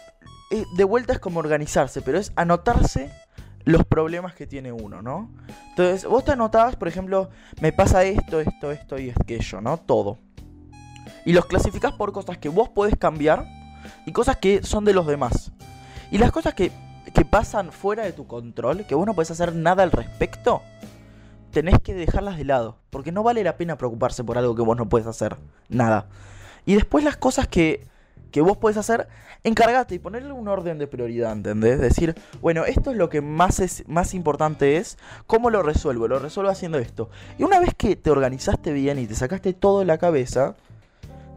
eh, 0.51 0.65
de 0.77 0.85
vuelta 0.85 1.13
es 1.13 1.19
como 1.19 1.41
organizarse, 1.41 2.01
pero 2.01 2.19
es 2.19 2.33
anotarse 2.37 3.11
los 3.65 3.85
problemas 3.85 4.35
que 4.35 4.47
tiene 4.47 4.73
uno, 4.73 5.03
¿no? 5.03 5.31
Entonces, 5.71 6.07
vos 6.09 6.25
te 6.25 6.33
anotabas, 6.33 6.77
por 6.77 6.89
ejemplo, 6.89 7.29
me 7.61 7.73
pasa 7.73 8.05
esto, 8.05 8.41
esto, 8.41 8.71
esto 8.71 8.99
y 8.99 9.11
aquello, 9.11 9.61
¿no? 9.61 9.77
Todo. 9.77 10.19
Y 11.27 11.33
los 11.33 11.45
clasificás 11.47 11.93
por 11.93 12.13
cosas 12.13 12.39
que 12.39 12.49
vos 12.49 12.69
podés 12.69 12.97
cambiar 12.97 13.45
y 14.07 14.13
cosas 14.13 14.37
que 14.37 14.63
son 14.63 14.85
de 14.85 14.95
los 14.95 15.07
demás. 15.09 15.51
Y 16.13 16.19
las 16.19 16.31
cosas 16.31 16.55
que, 16.55 16.71
que 17.13 17.25
pasan 17.25 17.73
fuera 17.73 18.05
de 18.05 18.13
tu 18.13 18.29
control, 18.29 18.87
que 18.87 18.95
vos 18.95 19.07
no 19.07 19.15
podés 19.15 19.33
hacer 19.33 19.53
nada 19.53 19.83
al 19.83 19.91
respecto, 19.91 20.63
tenés 21.51 21.81
que 21.81 21.95
dejarlas 21.95 22.37
de 22.37 22.45
lado. 22.45 22.79
Porque 22.91 23.11
no 23.11 23.25
vale 23.25 23.43
la 23.43 23.57
pena 23.57 23.77
preocuparse 23.77 24.23
por 24.23 24.39
algo 24.39 24.55
que 24.55 24.63
vos 24.63 24.77
no 24.77 24.89
puedes 24.89 25.09
hacer. 25.09 25.37
Nada. 25.69 26.07
Y 26.65 26.75
después 26.75 27.03
las 27.03 27.17
cosas 27.17 27.49
que, 27.49 27.85
que 28.31 28.41
vos 28.41 28.57
podés 28.57 28.77
hacer, 28.77 29.09
encárgate 29.43 29.97
y 29.97 29.99
ponerle 29.99 30.33
un 30.33 30.47
orden 30.47 30.79
de 30.79 30.87
prioridad, 30.87 31.33
¿entendés? 31.33 31.81
Decir, 31.81 32.15
bueno, 32.41 32.67
esto 32.67 32.93
es 32.93 32.97
lo 32.97 33.09
que 33.09 33.21
más, 33.21 33.59
es, 33.59 33.83
más 33.89 34.15
importante 34.15 34.77
es, 34.77 34.97
¿cómo 35.27 35.51
lo 35.51 35.65
resuelvo? 35.65 36.07
Lo 36.07 36.21
resuelvo 36.21 36.53
haciendo 36.53 36.79
esto. 36.79 37.11
Y 37.37 37.43
una 37.43 37.59
vez 37.59 37.75
que 37.77 37.97
te 37.97 38.13
organizaste 38.13 38.73
bien 38.73 39.01
y 39.01 39.09
te 39.09 39.17
sacaste 39.17 39.55
todo 39.55 39.81
de 39.81 39.87
la 39.87 39.99
cabeza, 39.99 40.55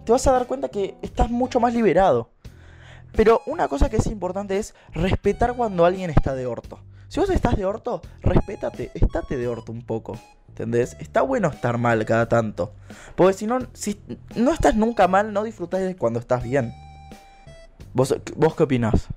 te 0.10 0.14
vas 0.14 0.26
a 0.26 0.32
dar 0.32 0.48
cuenta 0.48 0.70
que 0.70 0.96
estás 1.04 1.30
mucho 1.30 1.60
más 1.60 1.72
liberado. 1.72 2.32
Pero 3.16 3.44
una 3.46 3.68
cosa 3.68 3.92
que 3.92 3.98
es 3.98 4.08
importante 4.08 4.58
es 4.58 4.74
respetar 4.92 5.54
cuando 5.54 5.86
alguien 5.86 6.10
está 6.10 6.34
de 6.34 6.48
orto. 6.48 6.80
Si 7.10 7.20
vos 7.20 7.30
estás 7.30 7.56
de 7.56 7.66
orto, 7.66 8.02
respétate, 8.24 8.90
estate 8.96 9.38
de 9.38 9.48
orto 9.48 9.72
un 9.72 9.86
poco. 9.86 10.18
¿Entendés? 10.48 10.98
Está 11.00 11.22
bueno 11.22 11.50
estar 11.50 11.78
mal 11.78 12.04
cada 12.06 12.28
tanto. 12.28 12.74
Porque 13.16 13.34
si 13.34 13.46
no, 13.46 13.60
si 13.74 14.02
no 14.36 14.52
estás 14.52 14.74
nunca 14.76 15.08
mal, 15.08 15.32
no 15.32 15.44
disfrutás 15.44 15.82
de 15.82 15.96
cuando 15.96 16.20
estás 16.20 16.42
bien. 16.42 16.74
¿Vos, 17.94 18.16
vos 18.36 18.56
qué 18.56 18.64
opinás? 18.64 19.10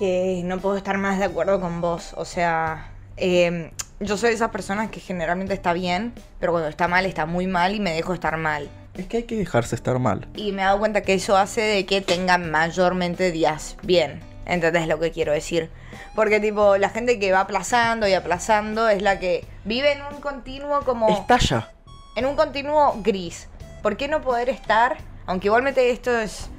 Que 0.00 0.42
no 0.44 0.58
puedo 0.58 0.76
estar 0.76 0.98
más 0.98 1.20
de 1.20 1.26
acuerdo 1.26 1.60
con 1.60 1.80
vos. 1.80 2.12
O 2.16 2.24
sea, 2.24 2.90
eh, 3.16 3.70
yo 4.00 4.16
soy 4.16 4.30
de 4.30 4.34
esas 4.34 4.50
personas 4.50 4.90
que 4.90 4.98
generalmente 4.98 5.54
está 5.54 5.74
bien, 5.74 6.12
pero 6.40 6.50
cuando 6.50 6.68
está 6.68 6.88
mal 6.88 7.06
está 7.06 7.24
muy 7.24 7.46
mal 7.46 7.76
y 7.76 7.78
me 7.78 7.92
dejo 7.92 8.14
estar 8.14 8.36
mal. 8.36 8.68
Es 8.98 9.06
que 9.06 9.18
hay 9.18 9.22
que 9.22 9.36
dejarse 9.36 9.76
estar 9.76 9.98
mal. 10.00 10.26
Y 10.34 10.50
me 10.50 10.62
he 10.62 10.64
dado 10.64 10.80
cuenta 10.80 11.02
que 11.02 11.14
eso 11.14 11.36
hace 11.36 11.60
de 11.60 11.86
que 11.86 12.00
tenga 12.00 12.36
mayormente 12.36 13.30
días 13.30 13.76
bien. 13.82 14.20
¿Entendés 14.44 14.88
lo 14.88 14.98
que 14.98 15.12
quiero 15.12 15.32
decir? 15.32 15.70
Porque 16.16 16.40
tipo, 16.40 16.76
la 16.78 16.88
gente 16.88 17.20
que 17.20 17.30
va 17.30 17.40
aplazando 17.40 18.08
y 18.08 18.14
aplazando 18.14 18.88
es 18.88 19.00
la 19.00 19.20
que 19.20 19.46
vive 19.64 19.92
en 19.92 20.02
un 20.02 20.20
continuo 20.20 20.80
como... 20.80 21.08
Estalla. 21.10 21.70
en 22.16 22.26
un 22.26 22.34
continuo 22.34 22.96
gris. 23.04 23.48
¿Por 23.82 23.96
qué 23.96 24.08
no 24.08 24.20
poder 24.20 24.48
estar? 24.48 24.96
Aunque 25.26 25.46
igualmente 25.46 25.90
esto 25.90 26.10
es 26.18 26.50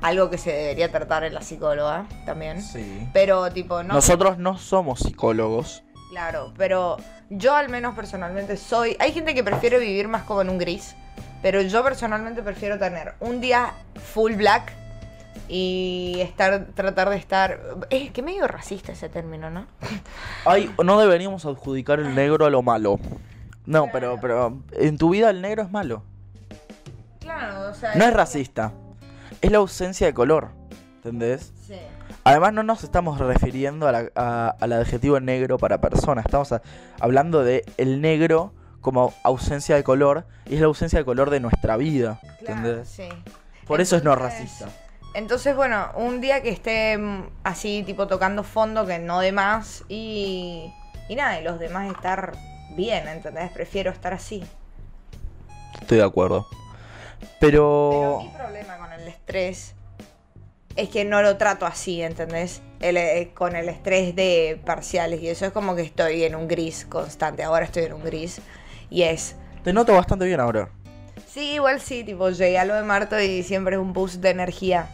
algo 0.00 0.30
que 0.30 0.38
se 0.38 0.52
debería 0.52 0.92
tratar 0.92 1.24
en 1.24 1.34
la 1.34 1.42
psicóloga 1.42 2.06
también. 2.24 2.62
Sí. 2.62 3.08
Pero 3.12 3.50
tipo, 3.50 3.82
no... 3.82 3.94
Nosotros 3.94 4.38
no 4.38 4.58
somos 4.58 5.00
psicólogos. 5.00 5.82
Claro, 6.10 6.52
pero 6.56 6.98
yo 7.30 7.56
al 7.56 7.68
menos 7.68 7.96
personalmente 7.96 8.56
soy... 8.56 8.96
Hay 9.00 9.12
gente 9.12 9.34
que 9.34 9.42
prefiere 9.42 9.80
vivir 9.80 10.06
más 10.06 10.22
como 10.22 10.42
en 10.42 10.50
un 10.50 10.58
gris. 10.58 10.94
Pero 11.42 11.62
yo 11.62 11.82
personalmente 11.82 12.42
prefiero 12.42 12.78
tener 12.78 13.14
un 13.20 13.40
día 13.40 13.72
full 14.12 14.34
black 14.34 14.72
y 15.48 16.18
estar, 16.20 16.66
tratar 16.74 17.08
de 17.10 17.16
estar... 17.16 17.60
Es 17.88 18.10
que 18.10 18.22
medio 18.22 18.46
racista 18.46 18.92
ese 18.92 19.08
término, 19.08 19.50
¿no? 19.50 19.66
Ay, 20.44 20.70
no 20.84 21.00
deberíamos 21.00 21.46
adjudicar 21.46 21.98
el 21.98 22.14
negro 22.14 22.44
a 22.46 22.50
lo 22.50 22.62
malo. 22.62 23.00
No, 23.66 23.88
pero, 23.92 24.18
pero 24.20 24.58
en 24.72 24.98
tu 24.98 25.10
vida 25.10 25.30
el 25.30 25.40
negro 25.40 25.62
es 25.62 25.70
malo. 25.70 26.02
Claro, 27.20 27.70
o 27.70 27.74
sea... 27.74 27.94
No 27.94 28.04
es 28.04 28.12
racista. 28.12 28.72
Es 29.40 29.50
la 29.50 29.58
ausencia 29.58 30.06
de 30.06 30.14
color. 30.14 30.48
¿Entendés? 30.96 31.52
Sí. 31.66 31.76
Además 32.24 32.52
no 32.52 32.62
nos 32.62 32.84
estamos 32.84 33.18
refiriendo 33.18 33.88
a 33.88 33.92
la- 33.92 34.10
a- 34.14 34.54
al 34.60 34.72
adjetivo 34.74 35.18
negro 35.20 35.56
para 35.58 35.80
persona. 35.80 36.20
Estamos 36.20 36.52
a- 36.52 36.60
hablando 37.00 37.42
de 37.42 37.64
el 37.78 38.00
negro 38.02 38.52
como 38.80 39.14
ausencia 39.22 39.76
de 39.76 39.84
color. 39.84 40.24
Y 40.46 40.54
es 40.54 40.60
la 40.60 40.66
ausencia 40.66 40.98
de 40.98 41.04
color 41.04 41.30
de 41.30 41.40
nuestra 41.40 41.76
vida. 41.76 42.20
Claro, 42.40 42.56
¿Entendés? 42.56 42.88
sí. 42.88 43.08
Por 43.66 43.80
eso 43.80 43.96
es 43.96 44.04
no 44.04 44.16
racista. 44.16 44.68
Entonces, 45.14 45.56
bueno, 45.56 45.88
un 45.96 46.20
día 46.20 46.42
que 46.42 46.50
esté 46.50 46.96
mm, 46.98 47.30
así, 47.44 47.82
tipo 47.84 48.06
tocando 48.06 48.42
fondo, 48.44 48.86
que 48.86 48.98
no 48.98 49.20
de 49.20 49.32
más, 49.32 49.84
y, 49.88 50.72
y 51.08 51.16
nada, 51.16 51.40
y 51.40 51.44
los 51.44 51.58
demás 51.58 51.90
estar 51.90 52.32
bien, 52.76 53.08
¿entendés? 53.08 53.50
Prefiero 53.50 53.90
estar 53.90 54.12
así. 54.12 54.44
Estoy 55.80 55.98
de 55.98 56.04
acuerdo. 56.04 56.46
Pero 57.38 57.90
Pero... 57.90 58.20
mi 58.22 58.28
problema 58.30 58.78
con 58.78 58.92
el 58.92 59.06
estrés 59.08 59.74
es 60.76 60.88
que 60.88 61.04
no 61.04 61.22
lo 61.22 61.36
trato 61.36 61.66
así, 61.66 62.02
¿entendés? 62.02 62.62
El, 62.80 62.96
eh, 62.96 63.30
con 63.34 63.56
el 63.56 63.68
estrés 63.68 64.14
de 64.14 64.60
parciales 64.64 65.20
y 65.20 65.28
eso 65.28 65.46
es 65.46 65.52
como 65.52 65.74
que 65.74 65.82
estoy 65.82 66.24
en 66.24 66.34
un 66.34 66.48
gris 66.48 66.86
constante. 66.88 67.42
Ahora 67.42 67.64
estoy 67.64 67.84
en 67.84 67.92
un 67.94 68.04
gris 68.04 68.40
y 68.90 69.02
es... 69.02 69.36
Te 69.64 69.72
noto 69.72 69.94
bastante 69.94 70.24
bien 70.24 70.40
ahora. 70.40 70.68
Sí, 71.26 71.52
igual 71.52 71.80
sí, 71.80 72.02
tipo, 72.02 72.30
llegué 72.30 72.58
a 72.58 72.64
lo 72.64 72.74
de 72.74 72.82
Marto 72.82 73.20
y 73.20 73.42
siempre 73.42 73.76
es 73.76 73.80
un 73.80 73.92
boost 73.92 74.16
de 74.16 74.30
energía. 74.30 74.88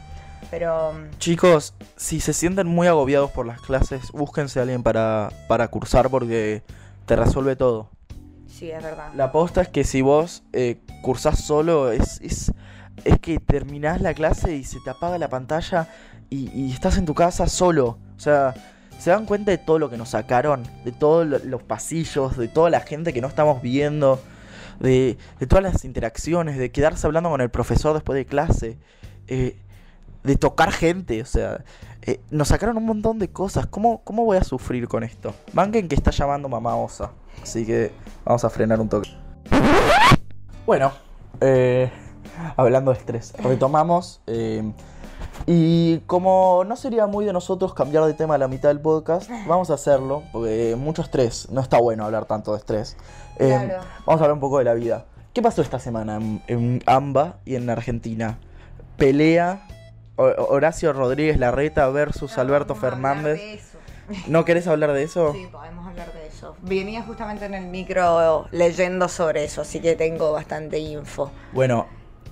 Pero... 0.51 0.93
mm, 0.93 1.19
Chicos, 1.19 1.75
si 1.97 2.21
se 2.21 2.33
sienten 2.33 2.67
muy 2.67 2.87
agobiados 2.87 3.31
por 3.31 3.47
las 3.47 3.61
clases, 3.61 4.13
búsquense 4.13 4.59
a 4.59 4.63
alguien 4.63 4.83
para, 4.83 5.31
para 5.49 5.69
cursar 5.69 6.11
porque 6.11 6.63
te 7.07 7.17
resuelve 7.17 7.57
todo. 7.57 7.91
Sí, 8.47 8.71
es 8.71 8.83
verdad. 8.83 9.13
La 9.15 9.25
aposta 9.25 9.63
es 9.63 9.69
que 9.69 9.85
si 9.85 10.03
vos 10.03 10.43
eh, 10.53 10.79
cursás 11.03 11.41
solo, 11.41 11.91
es, 11.91 12.21
es, 12.21 12.53
es 13.05 13.19
que 13.21 13.39
terminás 13.39 14.01
la 14.01 14.15
clase 14.15 14.55
y 14.57 14.65
se 14.65 14.79
te 14.81 14.91
apaga 14.91 15.19
la 15.19 15.29
pantalla 15.29 15.89
y, 16.31 16.51
y 16.59 16.73
estás 16.73 16.97
en 16.99 17.07
tu 17.07 17.15
casa 17.15 17.49
solo. 17.49 17.99
O 18.17 18.21
sea, 18.21 18.55
se 18.99 19.11
dan 19.11 19.27
cuenta 19.27 19.51
de 19.51 19.59
todo 19.59 19.79
lo 19.79 19.91
que 19.91 19.97
nos 19.97 20.11
sacaron, 20.11 20.63
de 20.85 20.93
todos 20.93 21.27
lo- 21.27 21.39
los 21.41 21.63
pasillos, 21.63 22.37
de 22.37 22.49
toda 22.49 22.71
la 22.71 22.81
gente 22.81 23.13
que 23.13 23.21
no 23.21 23.29
estamos 23.29 23.63
viendo, 23.63 24.21
de, 24.81 25.17
todas 25.49 25.63
las 25.65 25.85
interacciones, 25.85 26.57
de 26.59 26.71
quedarse 26.71 27.07
hablando 27.07 27.31
con 27.31 27.41
el 27.41 27.51
profesor 27.51 27.95
después 27.95 28.17
de 28.17 28.27
clase, 28.27 28.79
eh, 29.29 29.57
de 30.25 30.37
tocar 30.37 30.73
gente, 30.73 31.23
o 31.23 31.27
sea, 31.27 31.65
eh, 32.03 32.21
nos 32.31 32.49
sacaron 32.49 32.77
un 32.77 32.85
montón 32.85 33.19
de 33.19 33.29
cosas. 33.29 33.67
¿Cómo, 33.67 34.03
¿Cómo 34.05 34.25
voy 34.25 34.37
a 34.39 34.45
sufrir 34.45 34.87
con 34.89 35.03
esto? 35.05 35.35
Banquen 35.53 35.89
que 35.89 35.95
está 35.95 36.11
llamando 36.11 36.49
mamá 36.49 36.75
Osa, 36.77 37.13
así 37.43 37.65
que 37.65 37.93
vamos 38.25 38.45
a 38.45 38.51
frenar 38.51 38.81
un 38.81 38.89
toque. 38.89 39.11
Bueno, 40.67 40.93
eh, 41.41 41.91
hablando 42.57 42.93
de 42.93 42.99
estrés, 42.99 43.33
retomamos. 43.39 44.21
Y 45.47 45.99
como 46.07 46.65
no 46.67 46.77
sería 46.77 47.07
muy 47.07 47.25
de 47.25 47.33
nosotros 47.33 47.73
cambiar 47.75 48.05
de 48.05 48.15
tema 48.15 48.35
a 48.35 48.39
la 48.39 48.49
mitad 48.49 48.69
del 48.69 48.81
podcast, 48.81 49.31
vamos 49.47 49.71
a 49.71 49.75
hacerlo, 49.75 50.23
porque 50.33 50.75
mucho 50.79 51.03
estrés, 51.03 51.49
no 51.51 51.61
está 51.61 51.79
bueno 51.79 52.05
hablar 52.05 52.25
tanto 52.27 52.53
de 52.53 52.59
estrés. 52.59 52.97
Eh, 53.39 53.49
Claro. 53.49 53.83
Vamos 54.07 54.21
a 54.21 54.25
hablar 54.25 54.33
un 54.33 54.41
poco 54.41 54.59
de 54.59 54.65
la 54.65 54.75
vida. 54.75 55.05
¿Qué 55.33 55.43
pasó 55.43 55.63
esta 55.63 55.79
semana 55.79 56.17
en, 56.17 56.43
en 56.47 56.83
AMBA 56.87 57.37
y 57.45 57.55
en 57.57 57.69
Argentina? 57.71 58.39
Pelea 58.97 59.67
Ho- 60.17 60.47
Horacio 60.49 60.93
Rodríguez 60.95 61.39
Larreta 61.39 61.87
versus 61.91 62.39
Alberto 62.39 62.75
Fernández. 62.75 63.41
¿No 64.29 64.45
querés 64.45 64.67
hablar 64.69 64.93
de 64.93 65.03
eso? 65.03 65.33
Sí, 65.33 65.47
podemos 65.53 65.87
hablar 65.87 66.13
de 66.15 66.27
eso. 66.29 66.55
Venía 66.63 67.03
justamente 67.03 67.45
en 67.45 67.55
el 67.55 67.67
micro 67.67 68.47
leyendo 68.53 69.09
sobre 69.09 69.45
eso, 69.45 69.61
así 69.63 69.81
que 69.81 69.95
tengo 69.97 70.33
bastante 70.33 70.79
info. 70.79 71.31
Bueno, 71.53 71.87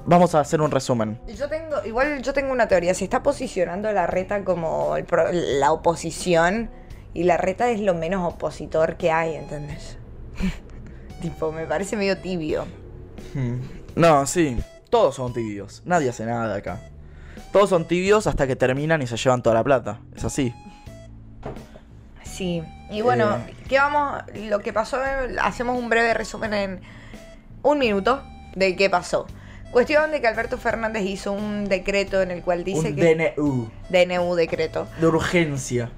vamos 0.07 0.35
a 0.35 0.41
hacer 0.41 0.61
un 0.61 0.71
resumen. 0.71 1.21
Yo 1.37 1.49
tengo, 1.49 1.77
igual 1.85 2.23
yo 2.23 2.33
tengo 2.33 2.53
una 2.53 2.69
teoría. 2.69 2.95
Se 2.95 3.05
está 3.05 3.23
posicionando 3.23 3.91
la 3.93 4.07
reta 4.07 4.45
como 4.45 4.97
el 4.97 5.05
pro- 5.05 5.31
la 5.33 5.73
oposición 5.73 6.71
y 7.13 7.25
la 7.25 7.37
reta 7.37 7.71
es 7.71 7.81
lo 7.81 7.95
menos 7.95 8.33
opositor 8.33 8.97
que 8.97 9.11
hay, 9.11 9.35
¿entendés? 9.35 9.99
tipo, 11.23 11.53
me 11.53 11.67
parece 11.67 11.97
medio 11.97 12.19
tibio. 12.19 12.65
Hmm. 13.35 13.61
No, 13.97 14.27
sí. 14.27 14.57
Todos 14.91 15.15
son 15.17 15.33
tibios. 15.33 15.83
Nadie 15.85 16.11
hace 16.11 16.25
nada 16.25 16.55
acá. 16.55 16.81
Todos 17.53 17.71
son 17.71 17.87
tibios 17.87 18.27
hasta 18.27 18.47
que 18.47 18.57
terminan 18.57 19.03
y 19.03 19.07
se 19.07 19.17
llevan 19.17 19.43
toda 19.43 19.55
la 19.55 19.65
plata. 19.65 20.01
Es 20.17 20.25
así. 20.25 20.53
Sí. 22.23 22.63
Y 22.91 23.01
bueno, 23.03 23.37
Eh. 23.37 23.55
¿qué 23.69 23.79
vamos? 23.79 24.23
Lo 24.49 24.59
que 24.61 24.73
pasó, 24.73 24.99
hacemos 25.41 25.79
un 25.79 25.89
breve 25.89 26.15
resumen 26.15 26.55
en 26.55 26.81
un 27.63 27.79
minuto 27.79 28.23
de 28.55 28.77
qué 28.77 28.91
pasó. 28.91 29.27
Cuestión 29.75 30.13
de 30.13 30.21
que 30.21 30.29
Alberto 30.29 30.57
Fernández 30.57 31.03
hizo 31.03 31.33
un 31.33 31.65
decreto 31.69 32.23
en 32.23 32.31
el 32.31 32.43
cual 32.43 32.63
dice 32.63 32.91
Un 32.91 32.97
que... 32.97 33.35
DNU 33.37 33.71
DNU 33.91 34.35
decreto. 34.37 34.87
de 35.01 35.07
urgencia. 35.09 35.91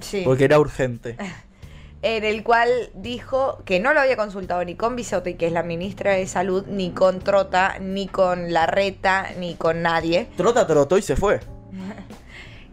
Sí. 0.00 0.22
Porque 0.24 0.44
era 0.44 0.58
urgente. 0.58 1.18
en 2.02 2.24
el 2.24 2.42
cual 2.42 2.70
dijo 2.94 3.62
que 3.66 3.80
no 3.80 3.92
lo 3.92 4.00
había 4.00 4.16
consultado 4.16 4.64
ni 4.64 4.76
con 4.76 4.96
Bisotti, 4.96 5.34
que 5.34 5.46
es 5.46 5.52
la 5.52 5.62
ministra 5.62 6.12
de 6.12 6.26
Salud, 6.26 6.64
ni 6.68 6.92
con 6.92 7.18
Trota, 7.18 7.78
ni 7.80 8.08
con 8.08 8.50
Larreta, 8.54 9.26
ni 9.38 9.54
con 9.54 9.82
nadie. 9.82 10.26
Trota 10.38 10.66
trotó 10.66 10.96
y 10.96 11.02
se 11.02 11.16
fue. 11.16 11.40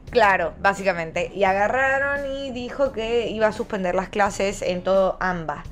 Claro, 0.09 0.53
básicamente. 0.59 1.31
Y 1.35 1.43
agarraron 1.43 2.31
y 2.35 2.49
dijo 2.49 2.91
que 2.93 3.27
iba 3.27 3.45
a 3.45 3.51
suspender 3.51 3.93
las 3.93 4.09
clases 4.09 4.63
en 4.63 4.81
todo 4.81 5.17
ambas. 5.19 5.63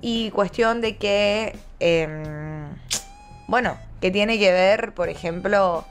Y 0.00 0.30
cuestión 0.30 0.80
de 0.80 0.96
que, 0.96 1.58
em, 1.80 2.49
bueno, 3.50 3.76
que 4.00 4.10
tiene 4.10 4.38
que 4.38 4.52
ver, 4.52 4.94
por 4.94 5.08
ejemplo, 5.08 5.84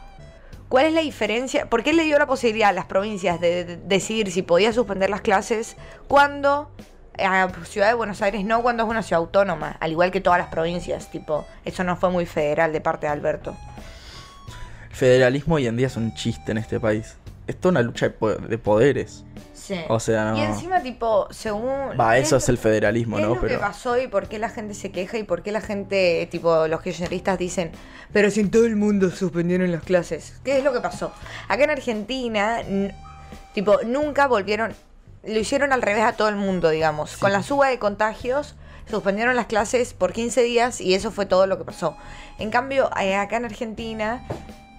¿cuál 0.69 0.85
es 0.85 0.93
la 0.93 1.01
diferencia? 1.01 1.65
¿Por 1.69 1.83
qué 1.83 1.91
le 1.93 2.03
dio 2.05 2.17
la 2.17 2.25
posibilidad 2.25 2.69
a 2.69 2.73
las 2.73 2.85
provincias 2.85 3.39
de, 3.41 3.65
de- 3.65 3.77
decidir 3.77 4.31
si 4.31 4.41
podía 4.41 4.71
suspender 4.71 5.09
las 5.09 5.21
clases 5.21 5.75
cuando 6.07 6.71
a 7.21 7.49
Ciudad 7.65 7.89
de 7.89 7.95
Buenos 7.95 8.21
Aires 8.21 8.45
no, 8.45 8.61
cuando 8.61 8.83
es 8.83 8.89
una 8.89 9.03
ciudad 9.03 9.19
autónoma, 9.19 9.75
al 9.81 9.91
igual 9.91 10.09
que 10.09 10.21
todas 10.21 10.39
las 10.39 10.47
provincias? 10.47 11.11
Tipo, 11.11 11.45
eso 11.65 11.83
no 11.83 11.97
fue 11.97 12.09
muy 12.09 12.25
federal 12.25 12.71
de 12.71 12.79
parte 12.79 13.07
de 13.07 13.11
Alberto. 13.11 13.57
El 14.89 14.95
federalismo 14.95 15.55
hoy 15.55 15.67
en 15.67 15.75
día 15.75 15.87
es 15.87 15.97
un 15.97 16.13
chiste 16.15 16.51
en 16.53 16.59
este 16.59 16.79
país. 16.79 17.17
Es 17.49 17.59
toda 17.59 17.71
una 17.71 17.81
lucha 17.81 18.05
de, 18.07 18.11
po- 18.11 18.35
de 18.35 18.57
poderes. 18.59 19.23
Sí. 19.53 19.79
O 19.89 19.99
sea, 19.99 20.25
no. 20.31 20.37
Y 20.37 20.41
encima, 20.41 20.81
tipo, 20.81 21.27
según... 21.31 21.99
Va, 21.99 22.13
¿qué 22.13 22.19
eso 22.21 22.37
es 22.37 22.43
es 22.43 22.49
el 22.49 22.57
federalismo, 22.59 23.17
¿Qué 23.17 23.23
¿no? 23.23 23.29
es 23.29 23.35
lo 23.35 23.41
que 23.41 23.47
Pero. 23.47 23.59
pasó 23.59 23.97
y 23.99 24.07
por 24.07 24.27
qué 24.27 24.37
la 24.39 24.49
gente 24.49 24.73
se 24.75 24.91
queja 24.91 25.17
y 25.17 25.23
por 25.23 25.41
qué 25.41 25.51
la 25.51 25.61
gente, 25.61 26.27
tipo, 26.29 26.67
los 26.67 26.81
kirchneristas 26.81 27.37
dicen, 27.39 27.71
pero 28.13 28.29
si 28.29 28.39
en 28.41 28.51
todo 28.51 28.65
el 28.65 28.75
mundo 28.75 29.09
suspendieron 29.09 29.71
las 29.71 29.83
clases? 29.83 30.39
¿Qué 30.43 30.57
es 30.59 30.63
lo 30.63 30.73
que 30.73 30.79
pasó? 30.79 31.11
Acá 31.47 31.63
en 31.63 31.69
Argentina, 31.71 32.59
tipo, 33.53 33.77
nunca 33.83 34.27
volvieron, 34.27 34.73
lo 35.23 35.39
hicieron 35.39 35.73
al 35.73 35.81
revés 35.81 36.03
a 36.03 36.13
todo 36.13 36.29
el 36.29 36.35
mundo, 36.35 36.69
digamos. 36.69 37.17
Con 37.17 37.31
la 37.31 37.41
suba 37.43 37.69
de 37.69 37.79
contagios, 37.79 38.55
suspendieron 38.89 39.35
las 39.35 39.47
clases 39.47 39.93
por 39.93 40.13
15 40.13 40.43
días 40.43 40.81
y 40.81 40.93
eso 40.93 41.11
fue 41.11 41.25
todo 41.25 41.47
lo 41.47 41.57
que 41.57 41.63
pasó. 41.63 41.97
En 42.37 42.49
cambio, 42.51 42.89
eh, 43.01 43.15
acá 43.15 43.37
en 43.37 43.45
Argentina, 43.45 44.23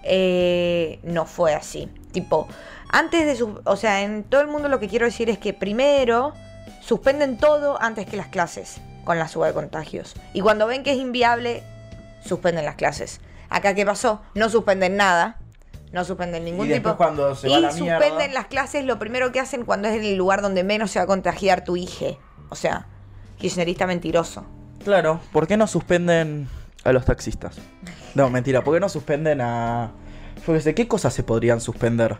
eh, 0.03 0.99
no 1.03 1.25
fue 1.25 1.53
así. 1.53 1.89
Tipo, 2.11 2.47
antes 2.89 3.25
de 3.25 3.35
sus... 3.35 3.49
O 3.65 3.75
sea, 3.75 4.01
en 4.01 4.23
todo 4.23 4.41
el 4.41 4.47
mundo 4.47 4.67
lo 4.69 4.79
que 4.79 4.87
quiero 4.87 5.05
decir 5.05 5.29
es 5.29 5.37
que 5.37 5.53
primero 5.53 6.33
suspenden 6.81 7.37
todo 7.37 7.81
antes 7.81 8.05
que 8.05 8.17
las 8.17 8.27
clases 8.27 8.81
con 9.05 9.17
la 9.17 9.27
suba 9.27 9.47
de 9.47 9.53
contagios. 9.53 10.13
Y 10.33 10.41
cuando 10.41 10.67
ven 10.67 10.83
que 10.83 10.91
es 10.91 10.97
inviable, 10.97 11.63
suspenden 12.23 12.65
las 12.65 12.75
clases. 12.75 13.19
Acá, 13.49 13.73
¿qué 13.73 13.85
pasó? 13.85 14.21
No 14.35 14.49
suspenden 14.49 14.95
nada. 14.97 15.37
No 15.91 16.05
suspenden 16.05 16.45
ningún 16.45 16.67
Y 16.67 16.69
después 16.69 16.93
tipo. 16.93 16.97
cuando 17.03 17.35
se 17.35 17.49
va 17.49 17.57
y 17.57 17.61
la 17.61 17.71
suspenden 17.71 17.99
mierda- 18.17 18.33
las 18.33 18.45
clases 18.47 18.85
lo 18.85 18.97
primero 18.97 19.31
que 19.33 19.39
hacen 19.41 19.65
cuando 19.65 19.89
es 19.89 20.01
el 20.01 20.15
lugar 20.15 20.41
donde 20.41 20.63
menos 20.63 20.91
se 20.91 20.99
va 20.99 21.03
a 21.03 21.07
contagiar 21.07 21.63
tu 21.65 21.75
hija. 21.75 22.05
O 22.49 22.55
sea, 22.55 22.85
kirchnerista 23.37 23.85
mentiroso. 23.87 24.45
Claro, 24.85 25.19
¿por 25.33 25.47
qué 25.47 25.57
no 25.57 25.67
suspenden 25.67 26.47
a 26.85 26.93
los 26.93 27.03
taxistas? 27.05 27.57
No, 28.15 28.29
mentira, 28.29 28.63
¿por 28.63 28.73
qué 28.73 28.79
no 28.79 28.87
suspenden 28.87 29.41
a. 29.41 29.91
Yo 30.45 30.53
qué 30.53 30.61
sé, 30.61 30.75
¿qué 30.75 30.87
cosas 30.87 31.13
se 31.13 31.23
podrían 31.23 31.61
suspender? 31.61 32.17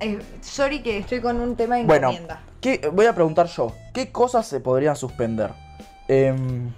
Eh, 0.00 0.18
sorry 0.40 0.82
que 0.82 0.98
estoy 0.98 1.20
con 1.20 1.40
un 1.40 1.56
tema 1.56 1.76
de 1.76 1.84
Bueno, 1.84 2.10
encomienda. 2.10 2.42
¿qué, 2.60 2.90
voy 2.92 3.06
a 3.06 3.14
preguntar 3.14 3.46
yo. 3.46 3.72
¿Qué 3.94 4.10
cosas 4.10 4.46
se 4.46 4.60
podrían 4.60 4.96
suspender? 4.96 5.50
Em, 6.08 6.72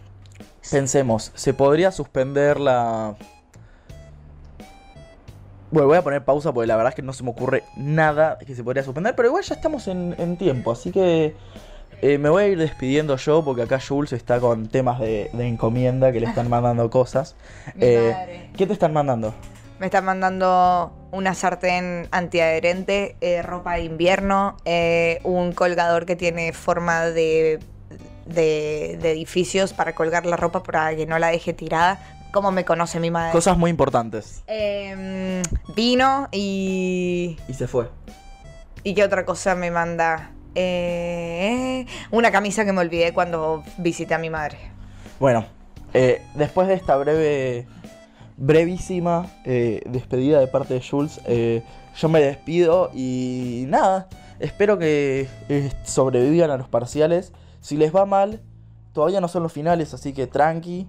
pensemos, 0.71 1.33
¿se 1.35 1.55
podría 1.55 1.91
suspender 1.91 2.61
la... 2.61 3.17
Bueno, 5.71 5.89
voy 5.89 5.99
a 5.99 6.03
poner 6.03 6.25
pausa 6.25 6.53
porque 6.53 6.67
la 6.67 6.77
verdad 6.77 6.93
es 6.93 6.97
que 6.97 7.03
no 7.03 7.13
se 7.13 7.23
me 7.23 7.31
ocurre 7.31 7.63
nada 7.77 8.39
que 8.39 8.55
se 8.55 8.65
podría 8.65 8.83
suspender, 8.83 9.15
pero 9.15 9.29
igual 9.29 9.45
ya 9.45 9.55
estamos 9.55 9.87
en, 9.89 10.15
en 10.19 10.39
tiempo, 10.39 10.73
así 10.73 10.91
que 10.91 11.35
eh, 12.01 12.17
me 12.19 12.29
voy 12.29 12.45
a 12.45 12.47
ir 12.49 12.59
despidiendo 12.59 13.17
yo 13.17 13.45
porque 13.45 13.63
acá 13.63 13.81
Jules 13.81 14.13
está 14.13 14.39
con 14.39 14.69
temas 14.69 15.01
de, 15.01 15.31
de 15.33 15.47
encomienda 15.47 16.13
que 16.13 16.21
le 16.21 16.27
están 16.27 16.49
mandando 16.51 16.89
cosas. 16.91 17.35
Eh. 17.81 18.51
¿Qué 18.57 18.67
te 18.67 18.73
están 18.73 18.93
mandando? 18.93 19.35
Me 19.79 19.87
están 19.87 20.05
mandando 20.05 20.93
una 21.13 21.35
sartén 21.35 22.09
antiadherente, 22.11 23.17
eh, 23.21 23.43
ropa 23.43 23.75
de 23.75 23.85
invierno, 23.85 24.57
eh, 24.65 25.21
un 25.23 25.53
colgador 25.53 26.05
que 26.05 26.17
tiene 26.17 26.53
forma 26.53 27.05
de, 27.05 27.61
de, 28.27 28.99
de 29.01 29.13
edificios 29.13 29.73
para 29.73 29.95
colgar 29.95 30.27
la 30.27 30.37
ropa 30.37 30.65
para 30.65 30.97
que 30.97 31.07
no 31.07 31.19
la 31.21 31.29
deje 31.29 31.53
tirada, 31.53 32.01
como 32.33 32.51
me 32.51 32.65
conoce 32.65 32.99
mi 32.99 33.13
madre. 33.13 33.31
Cosas 33.31 33.57
muy 33.57 33.71
importantes. 33.71 34.43
Em, 34.49 35.43
vino 35.77 36.29
y... 36.33 37.39
Y 37.47 37.55
se 37.55 37.69
fue. 37.69 37.89
¿Y 38.83 38.95
qué 38.95 39.05
otra 39.05 39.25
cosa 39.25 39.55
me 39.55 39.71
manda? 39.71 40.33
Eh, 40.57 41.87
una 42.11 42.33
camisa 42.33 42.65
que 42.65 42.73
me 42.73 42.81
olvidé 42.81 43.13
cuando 43.13 43.63
visité 43.77 44.15
a 44.15 44.19
mi 44.19 44.29
madre. 44.29 44.59
Bueno, 45.21 45.47
después 46.35 46.67
de 46.67 46.75
esta 46.75 46.97
breve, 46.97 47.67
brevísima 48.39 49.27
eh, 49.45 49.83
despedida 49.87 50.41
de 50.41 50.47
parte 50.47 50.75
de 50.75 50.81
Jules, 50.81 51.21
eh, 51.27 51.63
yo 51.97 52.09
me 52.09 52.21
despido 52.21 52.91
y 52.95 53.65
nada, 53.69 54.09
espero 54.39 54.79
que 54.79 55.29
eh, 55.49 55.71
sobrevivan 55.85 56.51
a 56.51 56.57
los 56.57 56.69
parciales. 56.69 57.33
Si 57.61 57.77
les 57.77 57.95
va 57.95 58.07
mal, 58.07 58.41
todavía 58.93 59.21
no 59.21 59.29
son 59.29 59.43
los 59.43 59.53
finales, 59.53 59.93
así 59.93 60.13
que 60.13 60.27
tranqui. 60.27 60.87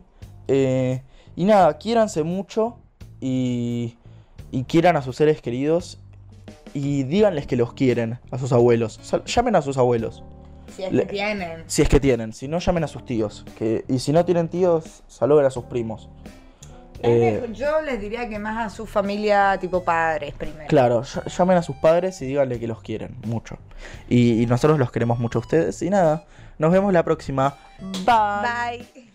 Y 1.35 1.45
nada, 1.45 1.77
quiéranse 1.77 2.23
mucho 2.23 2.77
y, 3.21 3.95
y 4.51 4.63
quieran 4.63 4.97
a 4.97 5.01
sus 5.01 5.15
seres 5.15 5.41
queridos 5.41 5.99
y 6.73 7.03
díganles 7.03 7.47
que 7.47 7.55
los 7.55 7.73
quieren 7.73 8.19
a 8.31 8.37
sus 8.37 8.51
abuelos. 8.51 8.99
Llamen 9.25 9.55
a 9.55 9.61
sus 9.61 9.77
abuelos. 9.77 10.23
Si 10.75 10.83
es 10.83 10.91
Le- 10.91 11.03
que 11.03 11.13
tienen. 11.13 11.63
Si 11.67 11.81
es 11.81 11.89
que 11.89 11.99
tienen, 11.99 12.33
si 12.33 12.47
no 12.47 12.59
llamen 12.59 12.83
a 12.83 12.87
sus 12.87 13.05
tíos. 13.05 13.45
Que, 13.57 13.85
y 13.87 13.99
si 13.99 14.11
no 14.11 14.25
tienen 14.25 14.49
tíos, 14.49 15.03
saluden 15.07 15.45
a 15.45 15.49
sus 15.49 15.65
primos. 15.65 16.09
Eh, 17.01 17.49
Yo 17.53 17.81
les 17.81 17.99
diría 18.01 18.27
que 18.27 18.39
más 18.39 18.65
a 18.65 18.69
su 18.69 18.85
familia 18.85 19.57
tipo 19.59 19.83
padres 19.83 20.33
primero. 20.33 20.67
claro, 20.67 21.01
ll- 21.03 21.25
llamen 21.29 21.57
a 21.57 21.61
sus 21.63 21.75
padres 21.77 22.21
y 22.21 22.25
díganle 22.25 22.59
que 22.59 22.67
los 22.67 22.81
quieren 22.81 23.15
mucho. 23.25 23.57
Y, 24.09 24.41
y 24.41 24.45
nosotros 24.45 24.77
los 24.79 24.91
queremos 24.91 25.19
mucho 25.19 25.39
a 25.39 25.41
ustedes. 25.41 25.81
Y 25.81 25.89
nada, 25.89 26.25
nos 26.57 26.71
vemos 26.71 26.91
la 26.93 27.03
próxima. 27.03 27.55
Bye. 28.05 28.79
Bye. 28.93 29.08